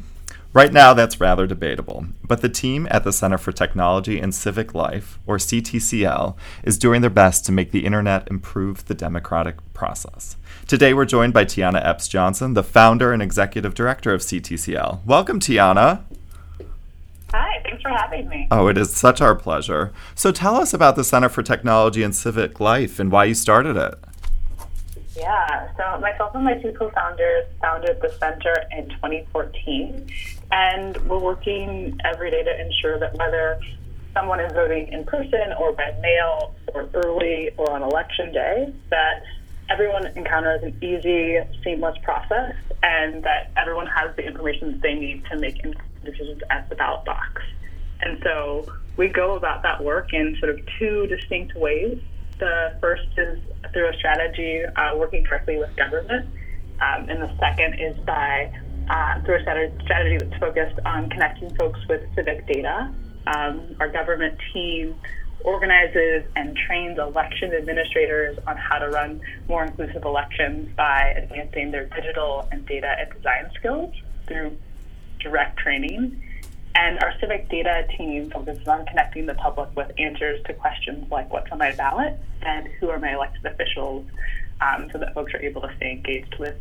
Right 0.54 0.72
now, 0.72 0.94
that's 0.94 1.20
rather 1.20 1.48
debatable, 1.48 2.06
but 2.22 2.40
the 2.40 2.48
team 2.48 2.86
at 2.90 3.02
the 3.02 3.12
Center 3.12 3.38
for 3.38 3.50
Technology 3.50 4.20
and 4.20 4.32
Civic 4.32 4.72
Life, 4.72 5.18
or 5.26 5.36
CTCL, 5.36 6.36
is 6.62 6.78
doing 6.78 7.00
their 7.00 7.10
best 7.10 7.44
to 7.46 7.52
make 7.52 7.72
the 7.72 7.84
internet 7.84 8.28
improve 8.28 8.86
the 8.86 8.94
democratic 8.94 9.56
process. 9.74 10.36
Today, 10.68 10.94
we're 10.94 11.06
joined 11.06 11.34
by 11.34 11.44
Tiana 11.44 11.84
Epps 11.84 12.06
Johnson, 12.06 12.54
the 12.54 12.62
founder 12.62 13.12
and 13.12 13.20
executive 13.20 13.74
director 13.74 14.14
of 14.14 14.20
CTCL. 14.20 15.04
Welcome, 15.04 15.40
Tiana. 15.40 16.04
Hi, 17.32 17.60
thanks 17.64 17.82
for 17.82 17.90
having 17.90 18.28
me. 18.28 18.46
Oh, 18.52 18.68
it 18.68 18.78
is 18.78 18.94
such 18.94 19.20
our 19.20 19.34
pleasure. 19.34 19.92
So, 20.14 20.30
tell 20.30 20.54
us 20.54 20.72
about 20.72 20.94
the 20.94 21.02
Center 21.02 21.28
for 21.28 21.42
Technology 21.42 22.04
and 22.04 22.14
Civic 22.14 22.60
Life 22.60 23.00
and 23.00 23.10
why 23.10 23.24
you 23.24 23.34
started 23.34 23.76
it. 23.76 23.98
Yeah, 25.16 25.68
so 25.76 26.00
myself 26.00 26.34
and 26.34 26.44
my 26.44 26.54
two 26.54 26.72
co-founders 26.72 27.44
founded 27.60 27.98
the 28.02 28.10
center 28.18 28.54
in 28.72 28.88
2014, 28.88 30.10
and 30.50 30.96
we're 31.08 31.18
working 31.18 32.00
every 32.04 32.30
day 32.30 32.42
to 32.42 32.60
ensure 32.60 32.98
that 32.98 33.14
whether 33.16 33.60
someone 34.12 34.40
is 34.40 34.52
voting 34.52 34.88
in 34.88 35.04
person 35.04 35.52
or 35.58 35.72
by 35.72 35.94
mail 36.00 36.54
or 36.74 36.88
early 36.94 37.50
or 37.56 37.70
on 37.70 37.82
election 37.82 38.32
day, 38.32 38.72
that 38.90 39.22
everyone 39.70 40.06
encounters 40.16 40.62
an 40.62 40.76
easy, 40.82 41.38
seamless 41.62 41.96
process 42.02 42.54
and 42.82 43.22
that 43.24 43.50
everyone 43.56 43.86
has 43.86 44.14
the 44.16 44.26
information 44.26 44.72
that 44.72 44.82
they 44.82 44.94
need 44.94 45.24
to 45.30 45.38
make 45.38 45.62
decisions 46.04 46.42
at 46.50 46.68
the 46.68 46.74
ballot 46.74 47.04
box. 47.04 47.42
And 48.00 48.20
so 48.22 48.70
we 48.96 49.08
go 49.08 49.36
about 49.36 49.62
that 49.62 49.82
work 49.82 50.12
in 50.12 50.36
sort 50.38 50.50
of 50.50 50.60
two 50.78 51.06
distinct 51.06 51.56
ways. 51.56 51.98
The 52.38 52.76
first 52.80 53.08
is 53.16 53.38
through 53.72 53.90
a 53.90 53.94
strategy 53.94 54.62
uh, 54.64 54.96
working 54.96 55.22
directly 55.24 55.58
with 55.58 55.74
government, 55.76 56.26
um, 56.80 57.08
and 57.08 57.22
the 57.22 57.30
second 57.38 57.74
is 57.74 57.96
by 58.04 58.50
uh, 58.88 59.20
through 59.24 59.36
a 59.36 59.42
strategy 59.82 60.18
that's 60.18 60.36
focused 60.38 60.78
on 60.84 61.08
connecting 61.10 61.54
folks 61.56 61.80
with 61.88 62.02
civic 62.14 62.46
data. 62.46 62.92
Um, 63.26 63.76
our 63.80 63.88
government 63.88 64.38
team 64.52 64.96
organizes 65.44 66.24
and 66.36 66.56
trains 66.56 66.98
election 66.98 67.52
administrators 67.54 68.38
on 68.46 68.56
how 68.56 68.78
to 68.78 68.88
run 68.88 69.20
more 69.48 69.64
inclusive 69.64 70.04
elections 70.04 70.68
by 70.76 71.14
advancing 71.16 71.70
their 71.70 71.84
digital 71.86 72.48
and 72.50 72.66
data 72.66 72.94
and 72.98 73.10
design 73.12 73.50
skills 73.54 73.94
through 74.26 74.56
direct 75.20 75.58
training. 75.58 76.20
And 76.76 76.98
our 77.02 77.14
civic 77.20 77.48
data 77.48 77.86
team 77.96 78.30
focuses 78.30 78.66
on 78.66 78.84
connecting 78.86 79.26
the 79.26 79.34
public 79.34 79.74
with 79.76 79.92
answers 79.98 80.42
to 80.46 80.54
questions 80.54 81.10
like 81.10 81.32
what's 81.32 81.50
on 81.52 81.58
my 81.58 81.72
ballot? 81.72 82.18
and 82.46 82.68
who 82.78 82.90
are 82.90 82.98
my 82.98 83.14
elected 83.14 83.44
officials? 83.46 84.06
Um, 84.60 84.88
so 84.92 84.98
that 84.98 85.14
folks 85.14 85.34
are 85.34 85.40
able 85.40 85.62
to 85.62 85.74
stay 85.76 85.90
engaged 85.92 86.36
with 86.38 86.56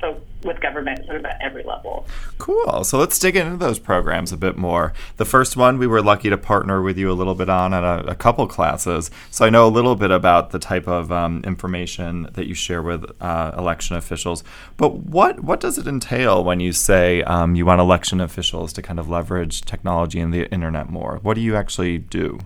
so 0.00 0.20
with 0.44 0.60
government 0.60 1.04
sort 1.06 1.16
of 1.16 1.24
at 1.24 1.38
every 1.42 1.62
level. 1.64 2.06
Cool. 2.38 2.84
So 2.84 2.98
let's 2.98 3.18
dig 3.18 3.36
into 3.36 3.56
those 3.56 3.78
programs 3.78 4.32
a 4.32 4.36
bit 4.36 4.56
more. 4.56 4.92
The 5.16 5.24
first 5.24 5.56
one 5.56 5.78
we 5.78 5.86
were 5.86 6.02
lucky 6.02 6.30
to 6.30 6.38
partner 6.38 6.82
with 6.82 6.98
you 6.98 7.10
a 7.10 7.14
little 7.14 7.34
bit 7.34 7.48
on 7.48 7.74
at 7.74 7.82
a, 7.82 8.10
a 8.10 8.14
couple 8.14 8.46
classes. 8.46 9.10
So 9.30 9.44
I 9.44 9.50
know 9.50 9.66
a 9.66 9.70
little 9.70 9.96
bit 9.96 10.10
about 10.10 10.50
the 10.50 10.58
type 10.58 10.86
of 10.86 11.10
um, 11.10 11.42
information 11.44 12.28
that 12.34 12.46
you 12.46 12.54
share 12.54 12.82
with 12.82 13.10
uh, 13.20 13.52
election 13.56 13.96
officials. 13.96 14.44
But 14.76 14.96
what 14.96 15.40
what 15.40 15.60
does 15.60 15.78
it 15.78 15.86
entail 15.86 16.44
when 16.44 16.60
you 16.60 16.72
say 16.72 17.22
um, 17.22 17.54
you 17.56 17.66
want 17.66 17.80
election 17.80 18.20
officials 18.20 18.72
to 18.74 18.82
kind 18.82 18.98
of 18.98 19.08
leverage 19.08 19.62
technology 19.62 20.20
and 20.20 20.32
the 20.32 20.50
internet 20.52 20.90
more? 20.90 21.18
What 21.22 21.34
do 21.34 21.40
you 21.40 21.56
actually 21.56 21.98
do? 21.98 22.38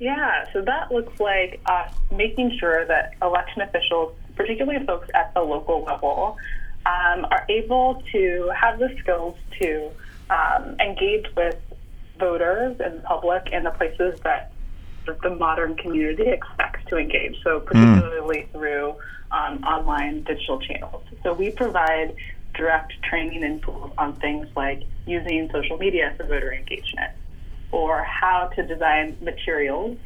Yeah, 0.00 0.44
so 0.52 0.62
that 0.62 0.92
looks 0.92 1.18
like 1.18 1.60
us 1.66 1.92
making 2.12 2.56
sure 2.58 2.84
that 2.86 3.14
election 3.20 3.62
officials 3.62 4.14
particularly 4.38 4.86
folks 4.86 5.08
at 5.14 5.34
the 5.34 5.42
local 5.42 5.82
level, 5.82 6.38
um, 6.86 7.26
are 7.30 7.44
able 7.50 8.02
to 8.12 8.50
have 8.56 8.78
the 8.78 8.88
skills 9.00 9.36
to 9.60 9.90
um, 10.30 10.76
engage 10.80 11.26
with 11.36 11.56
voters 12.18 12.76
and 12.80 12.98
the 12.98 13.02
public 13.02 13.50
in 13.52 13.64
the 13.64 13.70
places 13.72 14.18
that 14.20 14.52
the 15.22 15.30
modern 15.30 15.74
community 15.74 16.28
expects 16.28 16.80
to 16.88 16.96
engage. 16.96 17.36
So, 17.42 17.60
hmm. 17.60 17.66
particularly 17.66 18.40
mm. 18.40 18.52
through 18.52 18.94
um, 19.32 19.62
online 19.64 20.22
digital 20.22 20.60
channels. 20.60 21.02
So, 21.22 21.32
we 21.32 21.50
provide 21.50 22.14
direct 22.54 22.92
training 23.02 23.42
and 23.42 23.62
tools 23.62 23.92
on 23.98 24.14
things 24.16 24.46
like 24.56 24.82
using 25.06 25.48
social 25.52 25.78
media 25.78 26.14
for 26.16 26.24
voter 26.24 26.52
engagement 26.52 27.12
or 27.70 28.02
how 28.02 28.50
to 28.56 28.66
design 28.66 29.16
materials 29.20 29.96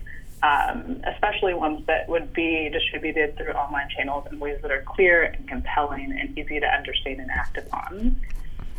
um, 0.43 1.01
especially 1.07 1.55
ones 1.55 1.87
that 1.87 2.09
would 2.09 2.33
be 2.33 2.69
distributed 2.73 3.37
through 3.37 3.53
online 3.53 3.89
channels 3.97 4.27
in 4.31 4.41
ways 4.41 4.59
that 4.63 4.71
are 4.71 4.83
clear 4.83 5.23
and 5.23 5.47
compelling 5.49 6.17
and 6.19 6.37
easy 6.37 6.59
to 6.59 6.67
understand 6.67 7.21
and 7.21 7.31
act 7.31 7.57
upon. 7.57 8.21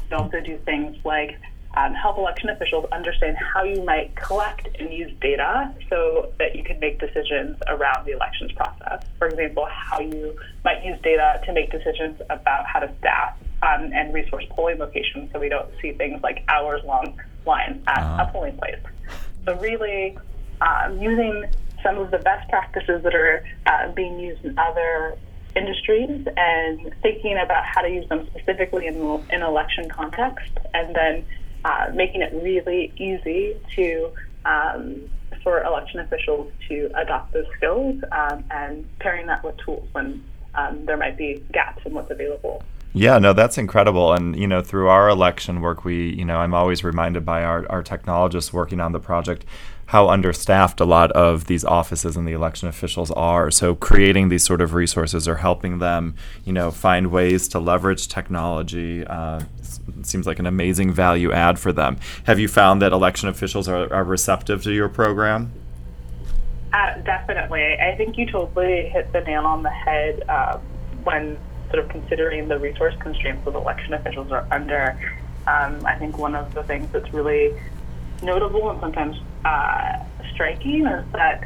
We 0.09 0.15
also 0.15 0.41
do 0.41 0.57
things 0.65 0.97
like 1.05 1.39
um, 1.75 1.93
help 1.93 2.17
election 2.17 2.49
officials 2.49 2.85
understand 2.91 3.37
how 3.37 3.63
you 3.63 3.81
might 3.83 4.15
collect 4.15 4.67
and 4.77 4.93
use 4.93 5.11
data 5.21 5.73
so 5.89 6.31
that 6.37 6.55
you 6.55 6.63
can 6.63 6.79
make 6.79 6.99
decisions 6.99 7.57
around 7.67 8.05
the 8.05 8.11
elections 8.11 8.51
process. 8.51 9.03
For 9.17 9.27
example, 9.27 9.65
how 9.71 9.99
you 9.99 10.37
might 10.63 10.85
use 10.85 10.99
data 11.01 11.41
to 11.45 11.53
make 11.53 11.71
decisions 11.71 12.21
about 12.29 12.65
how 12.67 12.79
to 12.79 12.93
staff 12.99 13.37
um, 13.63 13.91
and 13.93 14.13
resource 14.13 14.45
polling 14.51 14.79
locations 14.79 15.31
so 15.31 15.39
we 15.39 15.49
don't 15.49 15.69
see 15.81 15.93
things 15.93 16.21
like 16.21 16.43
hours 16.47 16.81
long 16.85 17.19
lines 17.45 17.81
at 17.87 17.97
uh-huh. 17.99 18.25
a 18.27 18.31
polling 18.31 18.57
place. 18.57 18.77
So, 19.45 19.55
really, 19.55 20.17
um, 20.65 20.99
using 20.99 21.45
some 21.81 21.97
of 21.97 22.11
the 22.11 22.19
best 22.19 22.49
practices 22.49 23.03
that 23.03 23.13
are 23.13 23.45
uh, 23.65 23.91
being 23.91 24.19
used 24.19 24.43
in 24.45 24.57
other 24.57 25.17
industries 25.55 26.25
and 26.37 26.93
thinking 27.01 27.37
about 27.37 27.63
how 27.65 27.81
to 27.81 27.89
use 27.89 28.07
them 28.09 28.27
specifically 28.31 28.87
in 28.87 28.95
in 29.31 29.41
election 29.41 29.89
context, 29.89 30.51
and 30.73 30.95
then 30.95 31.25
uh, 31.65 31.87
making 31.93 32.21
it 32.21 32.33
really 32.33 32.91
easy 32.97 33.55
to 33.75 34.11
um, 34.45 35.09
for 35.43 35.63
election 35.63 35.99
officials 35.99 36.51
to 36.67 36.89
adopt 36.95 37.33
those 37.33 37.45
skills 37.57 38.01
um, 38.11 38.43
and 38.51 38.87
pairing 38.99 39.27
that 39.27 39.43
with 39.43 39.55
tools 39.57 39.87
when 39.91 40.23
um, 40.55 40.85
there 40.85 40.97
might 40.97 41.17
be 41.17 41.43
gaps 41.51 41.81
in 41.85 41.93
what's 41.93 42.09
available. 42.11 42.63
Yeah, 42.95 43.17
no, 43.17 43.33
that's 43.33 43.57
incredible. 43.57 44.13
And, 44.13 44.35
you 44.37 44.47
know, 44.47 44.61
through 44.61 44.87
our 44.87 45.09
election 45.09 45.61
work, 45.61 45.83
we, 45.83 46.13
you 46.13 46.23
know, 46.23 46.37
I'm 46.37 46.53
always 46.53 46.83
reminded 46.83 47.25
by 47.25 47.43
our, 47.43 47.65
our 47.69 47.81
technologists 47.81 48.53
working 48.53 48.79
on 48.79 48.91
the 48.91 48.99
project 48.99 49.45
how 49.93 50.09
understaffed 50.09 50.79
a 50.79 50.85
lot 50.85 51.11
of 51.11 51.45
these 51.45 51.63
offices 51.63 52.17
and 52.17 52.27
the 52.27 52.31
election 52.31 52.67
officials 52.67 53.11
are. 53.11 53.51
So 53.51 53.75
creating 53.75 54.29
these 54.29 54.43
sort 54.43 54.59
of 54.59 54.73
resources 54.73 55.27
or 55.27 55.35
helping 55.35 55.77
them, 55.77 56.15
you 56.45 56.51
know, 56.51 56.71
find 56.71 57.11
ways 57.11 57.47
to 57.49 57.59
leverage 57.59 58.07
technology 58.07 59.05
uh, 59.05 59.41
seems 60.01 60.25
like 60.25 60.39
an 60.39 60.47
amazing 60.47 60.91
value 60.91 61.31
add 61.31 61.59
for 61.59 61.71
them. 61.71 61.97
Have 62.23 62.39
you 62.39 62.47
found 62.47 62.81
that 62.81 62.91
election 62.91 63.29
officials 63.29 63.67
are, 63.67 63.93
are 63.93 64.03
receptive 64.03 64.63
to 64.63 64.71
your 64.73 64.89
program? 64.89 65.51
Uh, 66.73 66.97
definitely. 67.01 67.77
I 67.79 67.95
think 67.95 68.17
you 68.17 68.25
totally 68.25 68.89
hit 68.89 69.13
the 69.13 69.21
nail 69.21 69.45
on 69.45 69.61
the 69.61 69.69
head 69.69 70.27
um, 70.27 70.59
when 71.03 71.37
sort 71.69 71.85
of 71.85 71.89
considering 71.89 72.47
the 72.47 72.57
resource 72.57 72.95
constraints 72.99 73.45
that 73.45 73.53
election 73.53 73.93
officials 73.93 74.31
are 74.31 74.47
under. 74.49 74.97
Um, 75.45 75.85
I 75.85 75.93
think 75.99 76.17
one 76.17 76.33
of 76.33 76.51
the 76.55 76.63
things 76.63 76.91
that's 76.91 77.13
really 77.13 77.53
notable 78.23 78.71
and 78.71 78.79
sometimes 78.79 79.17
uh, 79.45 80.03
striking 80.33 80.85
is 80.85 81.05
that 81.11 81.43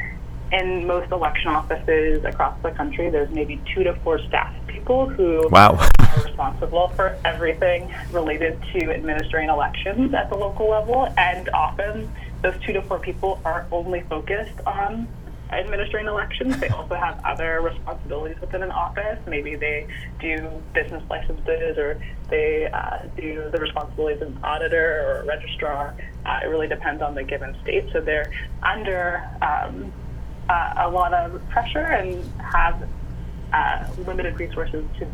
in 0.51 0.87
most 0.87 1.11
election 1.11 1.49
offices 1.49 2.23
across 2.23 2.61
the 2.61 2.71
country, 2.71 3.09
there's 3.09 3.29
maybe 3.31 3.61
two 3.73 3.83
to 3.83 3.93
four 3.95 4.19
staff 4.19 4.53
people 4.67 5.09
who 5.09 5.47
wow. 5.51 5.75
are 5.75 6.23
responsible 6.23 6.87
for 6.89 7.17
everything 7.25 7.93
related 8.11 8.57
to 8.71 8.91
administering 8.91 9.49
elections 9.49 10.13
at 10.13 10.29
the 10.29 10.35
local 10.35 10.69
level. 10.69 11.13
And 11.17 11.49
often, 11.49 12.09
those 12.41 12.55
two 12.61 12.73
to 12.73 12.81
four 12.83 12.99
people 12.99 13.41
are 13.43 13.65
only 13.71 14.01
focused 14.01 14.59
on 14.65 15.07
administering 15.49 16.07
elections. 16.07 16.59
They 16.59 16.69
also 16.69 16.95
have 16.95 17.21
other 17.23 17.61
responsibilities 17.61 18.39
within 18.41 18.63
an 18.63 18.71
office. 18.71 19.19
Maybe 19.27 19.55
they 19.55 19.87
do 20.19 20.49
business 20.73 21.03
licenses 21.09 21.77
or 21.77 22.01
they 22.29 22.67
uh, 22.71 22.99
do 23.15 23.49
the 23.51 23.59
responsibilities 23.59 24.21
of 24.21 24.29
an 24.29 24.39
auditor 24.43 25.05
or 25.07 25.21
a 25.21 25.25
registrar. 25.25 25.95
Uh, 26.25 26.39
it 26.43 26.47
really 26.47 26.67
depends 26.67 27.01
on 27.01 27.15
the 27.15 27.23
given 27.23 27.55
state. 27.63 27.85
So 27.93 28.01
they're 28.01 28.31
under 28.61 29.23
um, 29.41 29.91
uh, 30.49 30.73
a 30.77 30.89
lot 30.89 31.13
of 31.13 31.41
pressure 31.49 31.79
and 31.79 32.23
have 32.39 32.87
uh, 33.53 33.87
limited 34.05 34.39
resources 34.39 34.85
to 34.99 35.07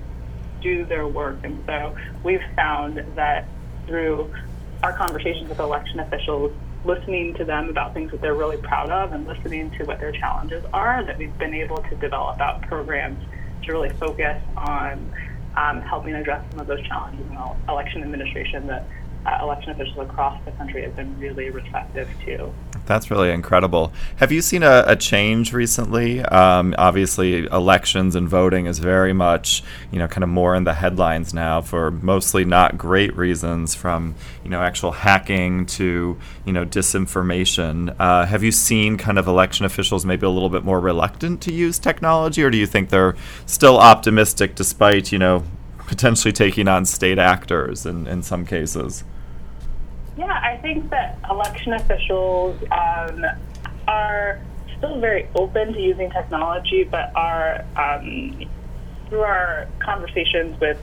do 0.61 0.85
their 0.85 1.07
work. 1.07 1.37
And 1.43 1.63
so 1.65 1.95
we've 2.23 2.43
found 2.55 2.97
that 3.15 3.47
through 3.85 4.33
our 4.81 4.93
conversations 4.93 5.49
with 5.49 5.59
election 5.59 5.99
officials, 5.99 6.51
listening 6.85 7.33
to 7.35 7.45
them 7.45 7.69
about 7.69 7.93
things 7.93 8.11
that 8.11 8.21
they're 8.21 8.35
really 8.35 8.57
proud 8.57 8.89
of 8.89 9.13
and 9.13 9.25
listening 9.25 9.71
to 9.77 9.85
what 9.85 9.99
their 9.99 10.11
challenges 10.11 10.63
are, 10.73 11.05
that 11.05 11.17
we've 11.17 11.37
been 11.37 11.53
able 11.53 11.77
to 11.77 11.95
develop 11.95 12.39
out 12.41 12.61
programs 12.63 13.23
to 13.63 13.71
really 13.71 13.89
focus 13.99 14.37
on 14.57 15.11
um, 15.55 15.81
helping 15.81 16.13
address 16.13 16.43
some 16.51 16.59
of 16.59 16.67
those 16.67 16.81
challenges 16.87 17.25
in 17.25 17.37
election 17.69 18.03
administration 18.03 18.67
that 18.67 18.87
uh, 19.25 19.37
election 19.41 19.71
officials 19.71 19.99
across 19.99 20.37
the 20.45 20.51
country 20.51 20.83
have 20.83 20.95
been 20.95 21.17
really 21.19 21.49
receptive 21.49 22.09
to. 22.25 22.53
That's 22.85 23.09
really 23.09 23.31
incredible. 23.31 23.93
Have 24.17 24.31
you 24.33 24.41
seen 24.41 24.61
a, 24.61 24.83
a 24.85 24.95
change 24.97 25.53
recently? 25.53 26.21
Um, 26.21 26.75
obviously, 26.77 27.45
elections 27.45 28.13
and 28.15 28.27
voting 28.27 28.65
is 28.65 28.79
very 28.79 29.13
much, 29.13 29.63
you 29.91 29.99
know, 29.99 30.07
kind 30.07 30.23
of 30.23 30.29
more 30.29 30.53
in 30.53 30.65
the 30.65 30.73
headlines 30.73 31.33
now 31.33 31.61
for 31.61 31.91
mostly 31.91 32.43
not 32.43 32.77
great 32.77 33.15
reasons, 33.15 33.73
from 33.73 34.15
you 34.43 34.49
know 34.49 34.61
actual 34.61 34.91
hacking 34.91 35.65
to 35.67 36.19
you 36.45 36.51
know 36.51 36.65
disinformation. 36.65 37.95
Uh, 37.99 38.25
have 38.25 38.43
you 38.43 38.51
seen 38.51 38.97
kind 38.97 39.17
of 39.17 39.27
election 39.27 39.65
officials 39.65 40.05
maybe 40.05 40.25
a 40.25 40.29
little 40.29 40.49
bit 40.49 40.65
more 40.65 40.81
reluctant 40.81 41.41
to 41.41 41.53
use 41.53 41.79
technology, 41.79 42.43
or 42.43 42.49
do 42.49 42.57
you 42.57 42.67
think 42.67 42.89
they're 42.89 43.15
still 43.45 43.77
optimistic 43.77 44.55
despite 44.55 45.11
you 45.11 45.19
know 45.19 45.43
potentially 45.87 46.33
taking 46.33 46.67
on 46.67 46.85
state 46.85 47.19
actors 47.19 47.85
in, 47.85 48.07
in 48.07 48.21
some 48.21 48.45
cases? 48.45 49.05
Yeah, 50.17 50.39
I 50.43 50.57
think 50.57 50.89
that 50.91 51.17
election 51.29 51.73
officials 51.73 52.61
um, 52.71 53.25
are 53.87 54.39
still 54.77 54.99
very 54.99 55.27
open 55.35 55.73
to 55.73 55.79
using 55.81 56.11
technology, 56.11 56.83
but 56.83 57.11
are 57.15 57.65
um, 57.75 58.45
through 59.09 59.21
our 59.21 59.67
conversations 59.79 60.59
with 60.59 60.77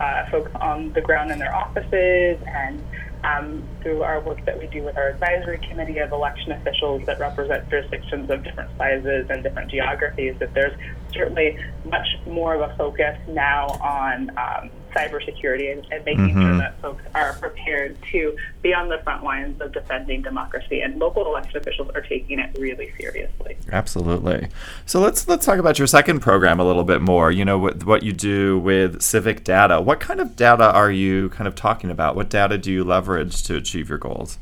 uh, 0.00 0.28
folks 0.30 0.50
on 0.60 0.92
the 0.92 1.00
ground 1.00 1.30
in 1.30 1.38
their 1.38 1.54
offices 1.54 2.38
and 2.46 2.82
um, 3.22 3.62
through 3.80 4.02
our 4.02 4.20
work 4.20 4.44
that 4.44 4.58
we 4.58 4.66
do 4.66 4.82
with 4.82 4.96
our 4.96 5.08
advisory 5.08 5.58
committee 5.58 5.98
of 5.98 6.12
election 6.12 6.52
officials 6.52 7.04
that 7.06 7.18
represent 7.18 7.68
jurisdictions 7.70 8.28
of 8.28 8.44
different 8.44 8.70
sizes 8.76 9.26
and 9.30 9.42
different 9.42 9.70
geographies, 9.70 10.34
that 10.40 10.52
there's 10.52 10.76
certainly 11.12 11.58
much 11.84 12.06
more 12.26 12.54
of 12.54 12.70
a 12.70 12.76
focus 12.76 13.16
now 13.28 13.66
on 13.80 14.30
um, 14.36 14.70
cybersecurity 14.94 15.72
and, 15.72 15.86
and 15.90 16.04
making 16.04 16.28
mm-hmm. 16.28 16.42
sure 16.42 16.56
that 16.58 16.80
folks 16.80 17.02
are 17.14 17.34
prepared 17.34 17.96
to 18.12 18.36
be 18.62 18.72
on 18.72 18.88
the 18.88 18.98
front 18.98 19.24
lines 19.24 19.60
of 19.60 19.72
defending 19.72 20.22
democracy. 20.22 20.80
And 20.80 20.98
local 20.98 21.26
election 21.26 21.56
officials 21.56 21.90
are 21.94 22.00
taking 22.00 22.38
it 22.38 22.56
really 22.58 22.92
seriously. 22.98 23.56
Absolutely. 23.70 24.48
So 24.86 25.00
let's 25.00 25.28
let's 25.28 25.44
talk 25.44 25.58
about 25.58 25.78
your 25.78 25.86
second 25.86 26.20
program 26.20 26.60
a 26.60 26.64
little 26.64 26.84
bit 26.84 27.02
more. 27.02 27.30
You 27.30 27.44
know 27.44 27.58
what 27.58 27.84
what 27.84 28.02
you 28.02 28.12
do 28.12 28.58
with 28.58 29.02
civic 29.02 29.44
data. 29.44 29.80
What 29.80 30.00
kind 30.00 30.20
of 30.20 30.36
data 30.36 30.72
are 30.72 30.90
you 30.90 31.28
kind 31.30 31.48
of 31.48 31.54
talking 31.54 31.90
about? 31.90 32.16
What 32.16 32.28
data 32.28 32.58
do 32.58 32.72
you 32.72 32.84
leverage 32.84 33.42
to 33.44 33.56
achieve 33.56 33.88
your 33.88 33.98
goals? 33.98 34.38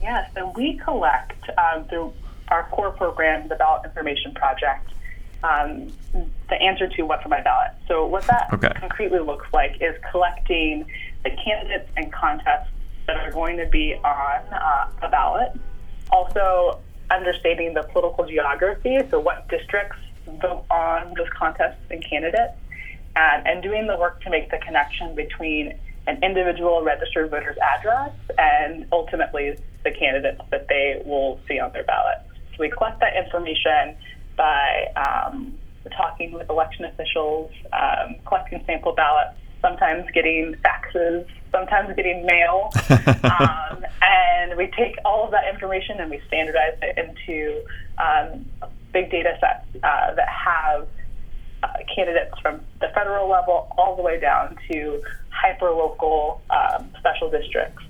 Yeah, 0.00 0.26
so 0.34 0.52
we 0.56 0.78
collect 0.78 1.50
um, 1.58 1.84
through 1.84 2.12
our 2.48 2.64
core 2.70 2.92
program, 2.92 3.48
the 3.48 3.56
Ballot 3.56 3.84
Information 3.84 4.32
Project, 4.32 4.90
um, 5.42 5.92
the 6.48 6.54
answer 6.60 6.88
to 6.88 7.02
what's 7.02 7.24
on 7.24 7.30
my 7.30 7.40
ballot. 7.42 7.72
So 7.86 8.06
what 8.06 8.24
that 8.24 8.48
okay. 8.52 8.72
concretely 8.78 9.20
looks 9.20 9.46
like 9.52 9.76
is 9.80 9.94
collecting 10.10 10.86
the 11.24 11.30
candidates 11.30 11.90
and 11.96 12.12
contests 12.12 12.70
that 13.06 13.16
are 13.16 13.32
going 13.32 13.56
to 13.58 13.66
be 13.66 13.94
on 13.94 14.42
uh, 14.52 14.88
a 15.02 15.08
ballot. 15.08 15.52
Also 16.10 16.80
understanding 17.10 17.74
the 17.74 17.82
political 17.84 18.26
geography, 18.26 18.98
so 19.10 19.20
what 19.20 19.48
districts 19.48 19.98
vote 20.40 20.64
on 20.70 21.14
those 21.16 21.28
contests 21.36 21.80
and 21.90 22.04
candidates, 22.04 22.54
and, 23.16 23.46
and 23.46 23.62
doing 23.62 23.86
the 23.86 23.96
work 23.96 24.20
to 24.22 24.30
make 24.30 24.50
the 24.50 24.58
connection 24.58 25.14
between 25.14 25.78
an 26.06 26.22
individual 26.22 26.82
registered 26.82 27.30
voter's 27.30 27.58
address 27.58 28.12
and 28.38 28.86
ultimately 28.92 29.56
the 29.84 29.90
candidates 29.90 30.40
that 30.50 30.66
they 30.68 31.02
will 31.04 31.38
see 31.46 31.58
on 31.58 31.72
their 31.72 31.84
ballot. 31.84 32.18
So 32.52 32.56
we 32.60 32.70
collect 32.70 33.00
that 33.00 33.16
information 33.16 33.94
by 34.38 34.86
um, 34.96 35.58
talking 35.94 36.32
with 36.32 36.48
election 36.48 36.86
officials, 36.86 37.50
um, 37.74 38.14
collecting 38.24 38.62
sample 38.64 38.94
ballots, 38.94 39.36
sometimes 39.60 40.06
getting 40.14 40.54
faxes, 40.64 41.26
sometimes 41.52 41.94
getting 41.96 42.24
mail. 42.24 42.70
um, 43.24 43.84
and 44.00 44.56
we 44.56 44.68
take 44.78 44.96
all 45.04 45.24
of 45.24 45.30
that 45.32 45.52
information 45.52 46.00
and 46.00 46.10
we 46.10 46.22
standardize 46.26 46.78
it 46.80 46.96
into 46.96 47.62
um, 47.98 48.46
big 48.92 49.10
data 49.10 49.36
sets 49.40 49.84
uh, 49.84 50.14
that 50.14 50.28
have 50.28 50.88
uh, 51.62 51.68
candidates 51.94 52.38
from 52.40 52.60
the 52.80 52.88
federal 52.94 53.28
level 53.28 53.68
all 53.76 53.96
the 53.96 54.02
way 54.02 54.18
down 54.18 54.56
to 54.70 55.02
hyper 55.30 55.70
local 55.70 56.40
um, 56.50 56.88
special 56.98 57.30
districts. 57.30 57.82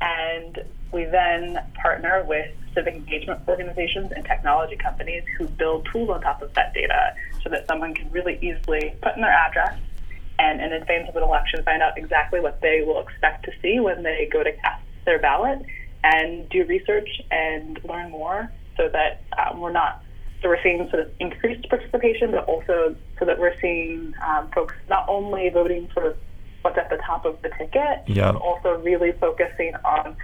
And 0.00 0.62
we 0.92 1.04
then 1.04 1.58
partner 1.74 2.24
with 2.28 2.54
civic 2.76 2.94
engagement 2.94 3.40
organizations 3.48 4.12
and 4.14 4.24
technology 4.24 4.76
companies 4.76 5.24
who 5.36 5.48
build 5.48 5.88
tools 5.90 6.10
on 6.10 6.20
top 6.20 6.42
of 6.42 6.52
that 6.54 6.72
data 6.74 7.14
so 7.42 7.50
that 7.50 7.66
someone 7.66 7.94
can 7.94 8.08
really 8.10 8.38
easily 8.40 8.94
put 9.02 9.16
in 9.16 9.22
their 9.22 9.32
address 9.32 9.76
and 10.38 10.60
in 10.60 10.72
advance 10.72 11.08
of 11.08 11.16
an 11.16 11.22
election 11.22 11.62
find 11.64 11.82
out 11.82 11.96
exactly 11.96 12.40
what 12.40 12.60
they 12.60 12.82
will 12.86 13.00
expect 13.00 13.44
to 13.44 13.52
see 13.62 13.80
when 13.80 14.02
they 14.02 14.28
go 14.30 14.44
to 14.44 14.52
cast 14.52 14.84
their 15.06 15.18
ballot 15.18 15.58
and 16.04 16.48
do 16.50 16.64
research 16.66 17.08
and 17.30 17.80
learn 17.84 18.10
more 18.10 18.52
so 18.76 18.88
that 18.88 19.22
um, 19.38 19.60
we're 19.60 19.72
not 19.72 20.02
so 20.42 20.48
we're 20.48 20.62
seeing 20.62 20.88
sort 20.90 21.02
of 21.02 21.10
increased 21.18 21.66
participation 21.68 22.30
but 22.30 22.44
also 22.44 22.94
so 23.18 23.24
that 23.24 23.38
we're 23.38 23.58
seeing 23.60 24.12
um, 24.26 24.48
folks 24.54 24.74
not 24.90 25.08
only 25.08 25.48
voting 25.48 25.88
for 25.94 26.14
what's 26.62 26.76
at 26.76 26.90
the 26.90 26.98
top 26.98 27.24
of 27.24 27.40
the 27.42 27.48
ticket 27.56 28.02
yeah. 28.06 28.32
but 28.32 28.40
also 28.42 28.78
really 28.82 29.12
focusing 29.12 29.74
on 29.84 30.16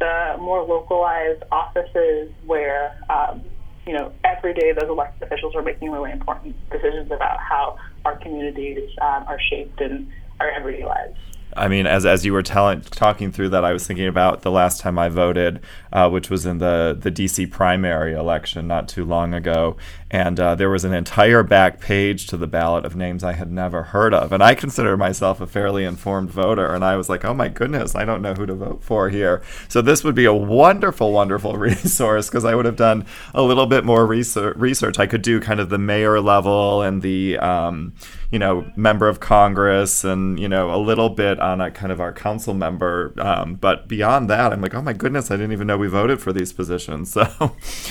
the 0.00 0.36
more 0.40 0.62
localized 0.64 1.44
offices 1.52 2.32
where, 2.44 2.98
um, 3.08 3.44
you 3.86 3.92
know, 3.92 4.12
every 4.24 4.54
day 4.54 4.72
those 4.72 4.88
elected 4.88 5.22
officials 5.22 5.54
are 5.54 5.62
making 5.62 5.90
really 5.90 6.10
important 6.10 6.56
decisions 6.70 7.12
about 7.12 7.38
how 7.38 7.78
our 8.04 8.16
communities 8.18 8.90
um, 9.02 9.24
are 9.28 9.38
shaped 9.50 9.80
in 9.80 10.10
our 10.40 10.50
everyday 10.50 10.84
lives. 10.84 11.16
I 11.56 11.68
mean, 11.68 11.86
as 11.86 12.06
as 12.06 12.24
you 12.24 12.32
were 12.32 12.42
telling 12.42 12.80
talking 12.82 13.32
through 13.32 13.48
that, 13.50 13.64
I 13.64 13.72
was 13.72 13.86
thinking 13.86 14.06
about 14.06 14.42
the 14.42 14.50
last 14.50 14.80
time 14.80 14.98
I 14.98 15.08
voted, 15.08 15.60
uh, 15.92 16.08
which 16.08 16.30
was 16.30 16.46
in 16.46 16.58
the 16.58 16.96
the 16.98 17.10
DC 17.10 17.50
primary 17.50 18.12
election 18.12 18.66
not 18.68 18.88
too 18.88 19.04
long 19.04 19.34
ago, 19.34 19.76
and 20.10 20.40
uh, 20.40 20.54
there 20.54 20.70
was 20.70 20.84
an 20.84 20.92
entire 20.92 21.42
back 21.42 21.80
page 21.80 22.26
to 22.28 22.36
the 22.36 22.46
ballot 22.46 22.84
of 22.84 22.96
names 22.96 23.22
I 23.22 23.32
had 23.32 23.52
never 23.52 23.84
heard 23.84 24.12
of, 24.12 24.32
and 24.32 24.42
I 24.42 24.54
consider 24.54 24.96
myself 24.96 25.40
a 25.40 25.46
fairly 25.46 25.84
informed 25.84 26.30
voter, 26.30 26.74
and 26.74 26.84
I 26.84 26.96
was 26.96 27.08
like, 27.08 27.24
oh 27.24 27.34
my 27.34 27.48
goodness, 27.48 27.94
I 27.94 28.04
don't 28.04 28.22
know 28.22 28.34
who 28.34 28.46
to 28.46 28.54
vote 28.54 28.82
for 28.82 29.08
here. 29.08 29.42
So 29.68 29.80
this 29.80 30.02
would 30.02 30.14
be 30.14 30.24
a 30.24 30.34
wonderful, 30.34 31.12
wonderful 31.12 31.56
resource 31.56 32.28
because 32.28 32.44
I 32.44 32.54
would 32.54 32.64
have 32.64 32.76
done 32.76 33.06
a 33.34 33.42
little 33.42 33.66
bit 33.66 33.84
more 33.84 34.06
research. 34.06 34.98
I 34.98 35.06
could 35.06 35.22
do 35.22 35.40
kind 35.40 35.60
of 35.60 35.68
the 35.68 35.78
mayor 35.78 36.20
level 36.20 36.82
and 36.82 37.02
the 37.02 37.38
um, 37.38 37.94
you 38.30 38.38
know, 38.38 38.70
member 38.76 39.08
of 39.08 39.18
Congress 39.18 40.04
and, 40.04 40.38
you 40.38 40.48
know, 40.48 40.72
a 40.72 40.78
little 40.78 41.08
bit 41.08 41.40
on 41.40 41.60
a 41.60 41.70
kind 41.70 41.90
of 41.90 42.00
our 42.00 42.12
council 42.12 42.54
member. 42.54 43.12
Um, 43.18 43.54
but 43.54 43.88
beyond 43.88 44.30
that, 44.30 44.52
I'm 44.52 44.60
like, 44.60 44.74
oh 44.74 44.82
my 44.82 44.92
goodness, 44.92 45.32
I 45.32 45.36
didn't 45.36 45.52
even 45.52 45.66
know 45.66 45.76
we 45.76 45.88
voted 45.88 46.20
for 46.20 46.32
these 46.32 46.52
positions. 46.52 47.16
So, 47.20 47.22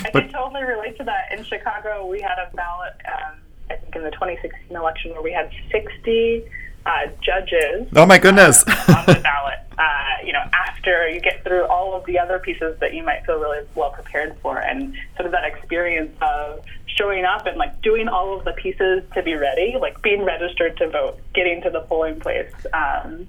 I 0.04 0.10
can 0.10 0.32
totally 0.32 0.62
relate 0.62 0.96
to 0.98 1.04
that. 1.04 1.32
In 1.32 1.44
Chicago, 1.44 2.06
we 2.10 2.20
had 2.20 2.38
a 2.38 2.54
ballot, 2.54 2.94
um, 3.06 3.38
I 3.70 3.76
think 3.76 3.94
in 3.94 4.02
the 4.02 4.10
2016 4.10 4.76
election, 4.76 5.12
where 5.12 5.22
we 5.22 5.32
had 5.32 5.50
60 5.70 6.44
uh, 6.84 7.06
judges. 7.22 7.88
Oh 7.94 8.06
my 8.06 8.18
goodness! 8.18 8.64
Uh, 8.66 8.94
on 8.98 9.06
the 9.06 9.20
ballot. 9.22 9.54
Uh, 9.80 10.22
you 10.22 10.30
know, 10.30 10.42
after 10.52 11.08
you 11.08 11.20
get 11.20 11.42
through 11.42 11.64
all 11.64 11.94
of 11.94 12.04
the 12.04 12.18
other 12.18 12.38
pieces 12.38 12.78
that 12.80 12.92
you 12.92 13.02
might 13.02 13.24
feel 13.24 13.38
really 13.38 13.66
well 13.74 13.88
prepared 13.88 14.36
for, 14.42 14.58
and 14.58 14.94
sort 15.16 15.24
of 15.24 15.32
that 15.32 15.44
experience 15.44 16.14
of 16.20 16.62
showing 16.84 17.24
up 17.24 17.46
and 17.46 17.56
like 17.56 17.80
doing 17.80 18.06
all 18.06 18.36
of 18.36 18.44
the 18.44 18.52
pieces 18.52 19.02
to 19.14 19.22
be 19.22 19.34
ready, 19.36 19.76
like 19.80 20.02
being 20.02 20.22
registered 20.22 20.76
to 20.76 20.90
vote, 20.90 21.18
getting 21.32 21.62
to 21.62 21.70
the 21.70 21.80
polling 21.80 22.20
place. 22.20 22.52
Um, 22.74 23.26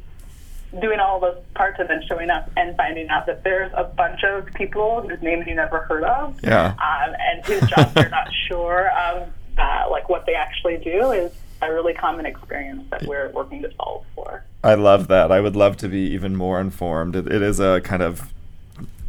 doing 0.80 1.00
all 1.00 1.20
those 1.20 1.38
parts 1.54 1.78
and 1.80 1.90
then 1.90 2.02
showing 2.08 2.30
up 2.30 2.50
and 2.56 2.76
finding 2.78 3.10
out 3.10 3.26
that 3.26 3.44
there's 3.44 3.72
a 3.76 3.84
bunch 3.84 4.24
of 4.24 4.46
people 4.54 5.02
whose 5.02 5.22
names 5.22 5.46
you 5.48 5.56
never 5.56 5.80
heard 5.80 6.04
of 6.04 6.40
yeah. 6.44 6.68
um, 6.68 7.16
and 7.20 7.46
whose 7.46 7.70
jobs 7.70 7.94
you're 7.96 8.10
not 8.10 8.30
sure 8.48 8.90
of 8.92 9.28
uh, 9.58 9.88
like 9.90 10.08
what 10.08 10.26
they 10.26 10.34
actually 10.34 10.78
do 10.78 11.12
is 11.12 11.34
a 11.62 11.72
really 11.72 11.94
common 11.94 12.26
experience 12.26 12.84
that 12.90 13.04
we're 13.04 13.30
working 13.32 13.62
to 13.62 13.72
solve 13.76 14.06
for. 14.16 14.44
I 14.64 14.76
love 14.76 15.08
that. 15.10 15.32
I 15.32 15.42
would 15.42 15.56
love 15.56 15.78
to 15.78 15.88
be 15.88 16.00
even 16.12 16.36
more 16.36 16.60
informed. 16.60 17.16
it, 17.16 17.28
it 17.28 17.42
is 17.42 17.60
a 17.60 17.82
kind 17.82 18.02
of 18.02 18.32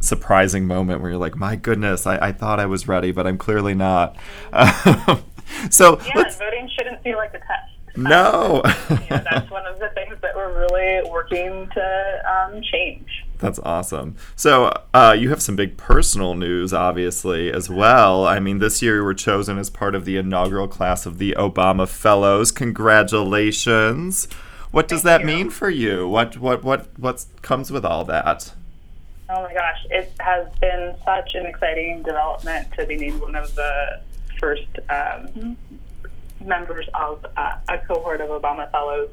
surprising 0.03 0.67
moment 0.67 1.01
where 1.01 1.11
you're 1.11 1.19
like, 1.19 1.35
my 1.35 1.55
goodness, 1.55 2.05
I, 2.05 2.17
I 2.17 2.31
thought 2.31 2.59
I 2.59 2.65
was 2.65 2.87
ready, 2.87 3.11
but 3.11 3.25
I'm 3.25 3.37
clearly 3.37 3.73
not. 3.73 4.15
so 5.69 5.99
yeah, 6.05 6.23
voting 6.37 6.69
shouldn't 6.77 7.01
feel 7.03 7.17
like 7.17 7.33
a 7.33 7.39
test. 7.39 7.73
No. 7.95 8.61
Um, 8.63 8.99
yeah, 9.09 9.23
that's 9.29 9.49
one 9.49 9.65
of 9.65 9.79
the 9.79 9.89
that 10.23 10.35
we're 10.35 10.57
really 10.59 11.09
working 11.09 11.69
to 11.73 12.23
um, 12.27 12.61
change. 12.63 13.23
That's 13.37 13.59
awesome. 13.59 14.15
So, 14.35 14.71
uh, 14.93 15.15
you 15.17 15.29
have 15.29 15.41
some 15.41 15.55
big 15.55 15.77
personal 15.77 16.33
news, 16.33 16.73
obviously, 16.73 17.51
as 17.51 17.69
well. 17.69 18.25
I 18.25 18.39
mean, 18.39 18.59
this 18.59 18.81
year 18.81 18.95
you 18.95 19.03
were 19.03 19.13
chosen 19.13 19.59
as 19.59 19.69
part 19.69 19.95
of 19.95 20.05
the 20.05 20.17
inaugural 20.17 20.67
class 20.67 21.05
of 21.05 21.17
the 21.17 21.35
Obama 21.37 21.87
Fellows. 21.87 22.51
Congratulations. 22.51 24.27
What 24.71 24.87
does 24.87 25.03
Thank 25.03 25.21
that 25.21 25.29
you. 25.29 25.37
mean 25.37 25.49
for 25.51 25.69
you? 25.69 26.07
What 26.07 26.37
what 26.37 26.63
what 26.63 26.87
what 26.97 27.25
comes 27.43 27.69
with 27.69 27.85
all 27.85 28.03
that? 28.05 28.53
Oh 29.29 29.43
my 29.43 29.53
gosh, 29.53 29.85
it 29.91 30.11
has 30.19 30.47
been 30.59 30.95
such 31.05 31.35
an 31.35 31.45
exciting 31.45 32.01
development 32.01 32.71
to 32.79 32.85
be 32.87 32.95
named 32.95 33.21
one 33.21 33.35
of 33.35 33.53
the 33.53 34.01
first 34.39 34.67
um, 34.89 35.57
members 36.43 36.87
of 36.93 37.25
uh, 37.37 37.55
a 37.69 37.77
cohort 37.79 38.21
of 38.21 38.29
Obama 38.29 38.69
Fellows. 38.71 39.09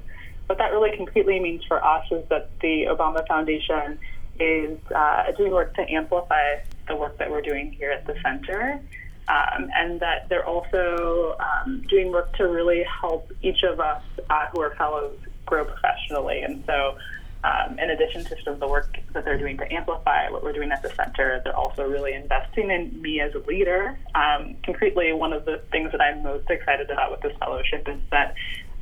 What 0.50 0.58
that 0.58 0.72
really 0.72 0.90
concretely 0.96 1.38
means 1.38 1.62
for 1.68 1.78
us 1.84 2.04
is 2.10 2.28
that 2.28 2.50
the 2.60 2.86
Obama 2.90 3.24
Foundation 3.28 4.00
is 4.40 4.80
uh, 4.92 5.30
doing 5.38 5.52
work 5.52 5.76
to 5.76 5.88
amplify 5.88 6.56
the 6.88 6.96
work 6.96 7.18
that 7.18 7.30
we're 7.30 7.40
doing 7.40 7.70
here 7.70 7.92
at 7.92 8.04
the 8.04 8.16
center. 8.20 8.80
Um, 9.28 9.70
and 9.72 10.00
that 10.00 10.28
they're 10.28 10.44
also 10.44 11.36
um, 11.38 11.84
doing 11.88 12.10
work 12.10 12.36
to 12.38 12.48
really 12.48 12.84
help 13.00 13.30
each 13.42 13.62
of 13.62 13.78
us 13.78 14.02
uh, 14.28 14.46
who 14.52 14.60
are 14.60 14.74
fellows 14.74 15.16
grow 15.46 15.64
professionally. 15.64 16.42
And 16.42 16.64
so, 16.66 16.98
um, 17.44 17.78
in 17.78 17.90
addition 17.90 18.24
to 18.24 18.30
sort 18.30 18.48
of 18.48 18.58
the 18.58 18.66
work 18.66 18.98
that 19.12 19.24
they're 19.24 19.38
doing 19.38 19.56
to 19.58 19.72
amplify 19.72 20.30
what 20.30 20.42
we're 20.42 20.52
doing 20.52 20.72
at 20.72 20.82
the 20.82 20.90
center, 20.96 21.40
they're 21.44 21.56
also 21.56 21.88
really 21.88 22.14
investing 22.14 22.72
in 22.72 23.00
me 23.00 23.20
as 23.20 23.32
a 23.36 23.38
leader. 23.46 23.96
Um, 24.16 24.56
concretely, 24.64 25.12
one 25.12 25.32
of 25.32 25.44
the 25.44 25.62
things 25.70 25.92
that 25.92 26.00
I'm 26.00 26.24
most 26.24 26.50
excited 26.50 26.90
about 26.90 27.12
with 27.12 27.20
this 27.20 27.36
fellowship 27.38 27.88
is 27.88 28.00
that 28.10 28.34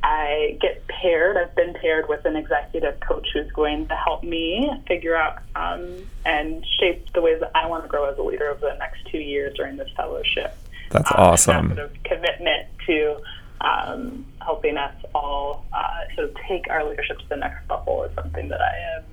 I 0.03 0.57
get 0.61 0.87
paired. 0.87 1.37
I've 1.37 1.55
been 1.55 1.75
paired 1.75 2.09
with 2.09 2.25
an 2.25 2.37
executive 2.37 3.01
coach 3.01 3.29
who's 3.33 3.51
going 3.53 3.89
to 3.89 3.97
help 3.97 4.23
me 4.23 4.71
figure 4.87 5.17
out 5.17 5.39
um, 5.57 6.09
and 6.25 6.65
shape 6.79 7.13
the 7.13 7.21
ways 7.21 7.41
that 7.41 7.51
I 7.55 7.67
want 7.67 7.85
to 7.85 7.89
grow 7.89 8.05
as 8.05 8.17
a 8.19 8.23
leader 8.23 8.49
over 8.49 8.61
the 8.61 8.77
next 8.79 9.07
two 9.11 9.19
years 9.19 9.57
during 9.57 9.77
this 9.77 9.91
fellowship. 9.97 10.57
That's 10.91 11.11
um, 11.11 11.17
awesome. 11.19 11.69
That 11.69 11.77
sort 11.77 11.91
of 11.91 12.03
commitment 12.05 12.69
to 12.87 13.21
um, 13.61 14.25
helping 14.41 14.77
us 14.77 14.95
all 15.15 15.67
uh, 15.73 16.15
sort 16.15 16.31
of 16.31 16.37
take 16.49 16.71
our 16.71 16.89
leadership 16.89 17.19
to 17.19 17.29
the 17.29 17.37
next 17.37 17.69
level 17.69 18.05
is 18.05 18.15
something 18.15 18.49
that 18.49 18.61
I 18.61 18.99
am 18.99 19.05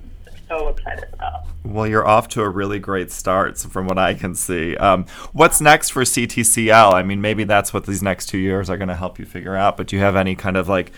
so 0.48 0.68
excited 0.68 1.08
about. 1.12 1.46
Well, 1.64 1.86
you're 1.86 2.06
off 2.06 2.28
to 2.28 2.42
a 2.42 2.48
really 2.48 2.78
great 2.78 3.10
start 3.10 3.58
from 3.58 3.86
what 3.86 3.98
I 3.98 4.14
can 4.14 4.34
see. 4.34 4.76
Um, 4.76 5.06
what's 5.32 5.60
next 5.60 5.90
for 5.90 6.02
CTCL? 6.02 6.92
I 6.92 7.02
mean, 7.02 7.20
maybe 7.20 7.44
that's 7.44 7.74
what 7.74 7.86
these 7.86 8.02
next 8.02 8.26
two 8.26 8.38
years 8.38 8.70
are 8.70 8.76
going 8.76 8.88
to 8.88 8.96
help 8.96 9.18
you 9.18 9.24
figure 9.24 9.56
out, 9.56 9.76
but 9.76 9.88
do 9.88 9.96
you 9.96 10.02
have 10.02 10.16
any 10.16 10.34
kind 10.34 10.56
of 10.56 10.68
like 10.68 10.92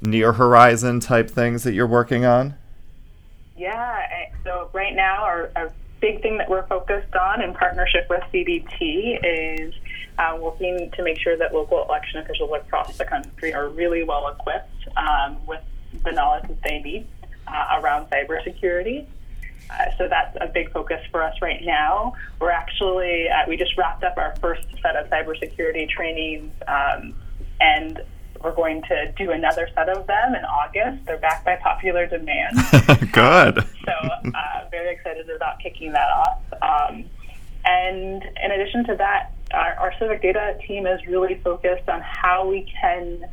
near 0.00 0.32
horizon 0.32 1.00
type 1.00 1.30
things 1.30 1.62
that 1.64 1.74
you're 1.74 1.86
working 1.86 2.24
on? 2.24 2.54
Yeah, 3.56 4.04
so 4.44 4.68
right 4.72 4.94
now, 4.94 5.22
our, 5.24 5.50
our 5.56 5.72
big 6.00 6.20
thing 6.22 6.36
that 6.38 6.48
we're 6.48 6.66
focused 6.66 7.14
on 7.14 7.42
in 7.42 7.54
partnership 7.54 8.06
with 8.10 8.22
CDT 8.32 9.20
is 9.22 9.74
uh, 10.18 10.36
working 10.38 10.90
to 10.92 11.02
make 11.02 11.18
sure 11.18 11.36
that 11.36 11.54
local 11.54 11.82
election 11.84 12.20
officials 12.20 12.50
across 12.54 12.96
the 12.98 13.04
country 13.04 13.54
are 13.54 13.68
really 13.68 14.04
well 14.04 14.28
equipped 14.28 14.86
um, 14.96 15.36
with 15.46 15.62
the 16.04 16.12
knowledge 16.12 16.46
that 16.48 16.62
they 16.62 16.80
need 16.80 17.06
uh, 17.46 17.80
around 17.80 18.08
cybersecurity. 18.10 19.06
Uh, 19.70 19.84
so 19.96 20.08
that's 20.08 20.36
a 20.40 20.46
big 20.46 20.70
focus 20.72 21.00
for 21.10 21.22
us 21.22 21.34
right 21.40 21.62
now. 21.64 22.12
We're 22.40 22.50
actually, 22.50 23.28
uh, 23.28 23.48
we 23.48 23.56
just 23.56 23.76
wrapped 23.76 24.04
up 24.04 24.16
our 24.18 24.34
first 24.40 24.66
set 24.82 24.96
of 24.96 25.08
cybersecurity 25.08 25.88
trainings, 25.88 26.52
um, 26.68 27.14
and 27.60 28.00
we're 28.42 28.54
going 28.54 28.82
to 28.82 29.12
do 29.16 29.30
another 29.30 29.68
set 29.74 29.88
of 29.88 30.06
them 30.06 30.34
in 30.34 30.44
August. 30.44 31.06
They're 31.06 31.18
back 31.18 31.44
by 31.44 31.56
popular 31.56 32.06
demand. 32.06 32.58
Good. 33.12 33.58
Um, 33.58 33.66
so, 33.86 33.92
uh, 33.92 34.68
very 34.70 34.94
excited 34.94 35.30
about 35.30 35.60
kicking 35.60 35.92
that 35.92 36.08
off. 36.10 36.42
Um, 36.60 37.04
and 37.64 38.22
in 38.22 38.50
addition 38.50 38.84
to 38.84 38.96
that, 38.96 39.32
our, 39.52 39.74
our 39.74 39.94
civic 39.98 40.20
data 40.20 40.58
team 40.66 40.86
is 40.86 41.00
really 41.06 41.36
focused 41.36 41.88
on 41.88 42.02
how 42.02 42.46
we 42.46 42.70
can 42.80 43.24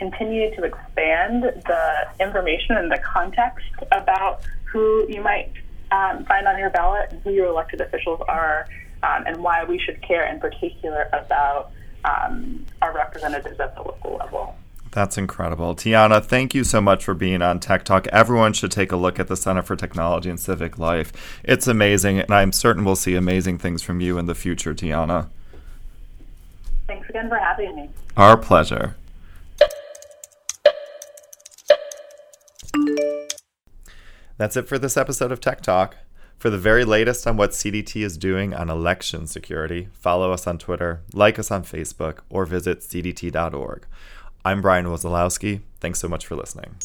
continue 0.00 0.52
to 0.56 0.64
expand 0.64 1.42
the 1.44 2.08
information 2.18 2.76
and 2.76 2.90
the 2.90 2.98
context 2.98 3.66
about 3.92 4.40
who 4.64 5.06
you 5.08 5.20
might 5.20 5.52
um, 5.92 6.24
find 6.24 6.48
on 6.48 6.58
your 6.58 6.70
ballot 6.70 7.08
and 7.10 7.22
who 7.22 7.30
your 7.30 7.48
elected 7.48 7.80
officials 7.82 8.20
are, 8.26 8.66
um, 9.02 9.24
and 9.26 9.36
why 9.36 9.62
we 9.64 9.78
should 9.78 10.00
care 10.02 10.26
in 10.26 10.40
particular 10.40 11.08
about 11.12 11.70
um, 12.04 12.64
our 12.80 12.94
representatives 12.94 13.60
at 13.60 13.74
the 13.74 13.82
local 13.82 14.16
level. 14.16 14.56
That's 14.92 15.18
incredible. 15.18 15.76
Tiana, 15.76 16.24
thank 16.24 16.54
you 16.54 16.64
so 16.64 16.80
much 16.80 17.04
for 17.04 17.14
being 17.14 17.42
on 17.42 17.60
Tech 17.60 17.84
Talk. 17.84 18.06
Everyone 18.08 18.52
should 18.52 18.72
take 18.72 18.90
a 18.90 18.96
look 18.96 19.20
at 19.20 19.28
the 19.28 19.36
Center 19.36 19.62
for 19.62 19.76
Technology 19.76 20.30
and 20.30 20.40
Civic 20.40 20.78
Life. 20.78 21.12
It's 21.44 21.68
amazing, 21.68 22.18
and 22.18 22.32
I'm 22.32 22.52
certain 22.52 22.84
we'll 22.84 22.96
see 22.96 23.14
amazing 23.14 23.58
things 23.58 23.82
from 23.82 24.00
you 24.00 24.18
in 24.18 24.26
the 24.26 24.34
future, 24.34 24.74
Tiana. 24.74 25.28
Thanks 26.88 27.08
again 27.08 27.28
for 27.28 27.36
having 27.36 27.76
me. 27.76 27.90
Our 28.16 28.36
pleasure. 28.36 28.96
That's 34.40 34.56
it 34.56 34.66
for 34.66 34.78
this 34.78 34.96
episode 34.96 35.32
of 35.32 35.40
Tech 35.42 35.60
Talk. 35.60 35.98
For 36.38 36.48
the 36.48 36.56
very 36.56 36.82
latest 36.86 37.26
on 37.26 37.36
what 37.36 37.50
CDT 37.50 38.02
is 38.02 38.16
doing 38.16 38.54
on 38.54 38.70
election 38.70 39.26
security, 39.26 39.90
follow 39.92 40.32
us 40.32 40.46
on 40.46 40.56
Twitter, 40.56 41.02
like 41.12 41.38
us 41.38 41.50
on 41.50 41.62
Facebook, 41.62 42.20
or 42.30 42.46
visit 42.46 42.80
cdt.org. 42.80 43.84
I'm 44.42 44.62
Brian 44.62 44.86
Wesolowski. 44.86 45.60
Thanks 45.80 45.98
so 45.98 46.08
much 46.08 46.26
for 46.26 46.36
listening. 46.36 46.76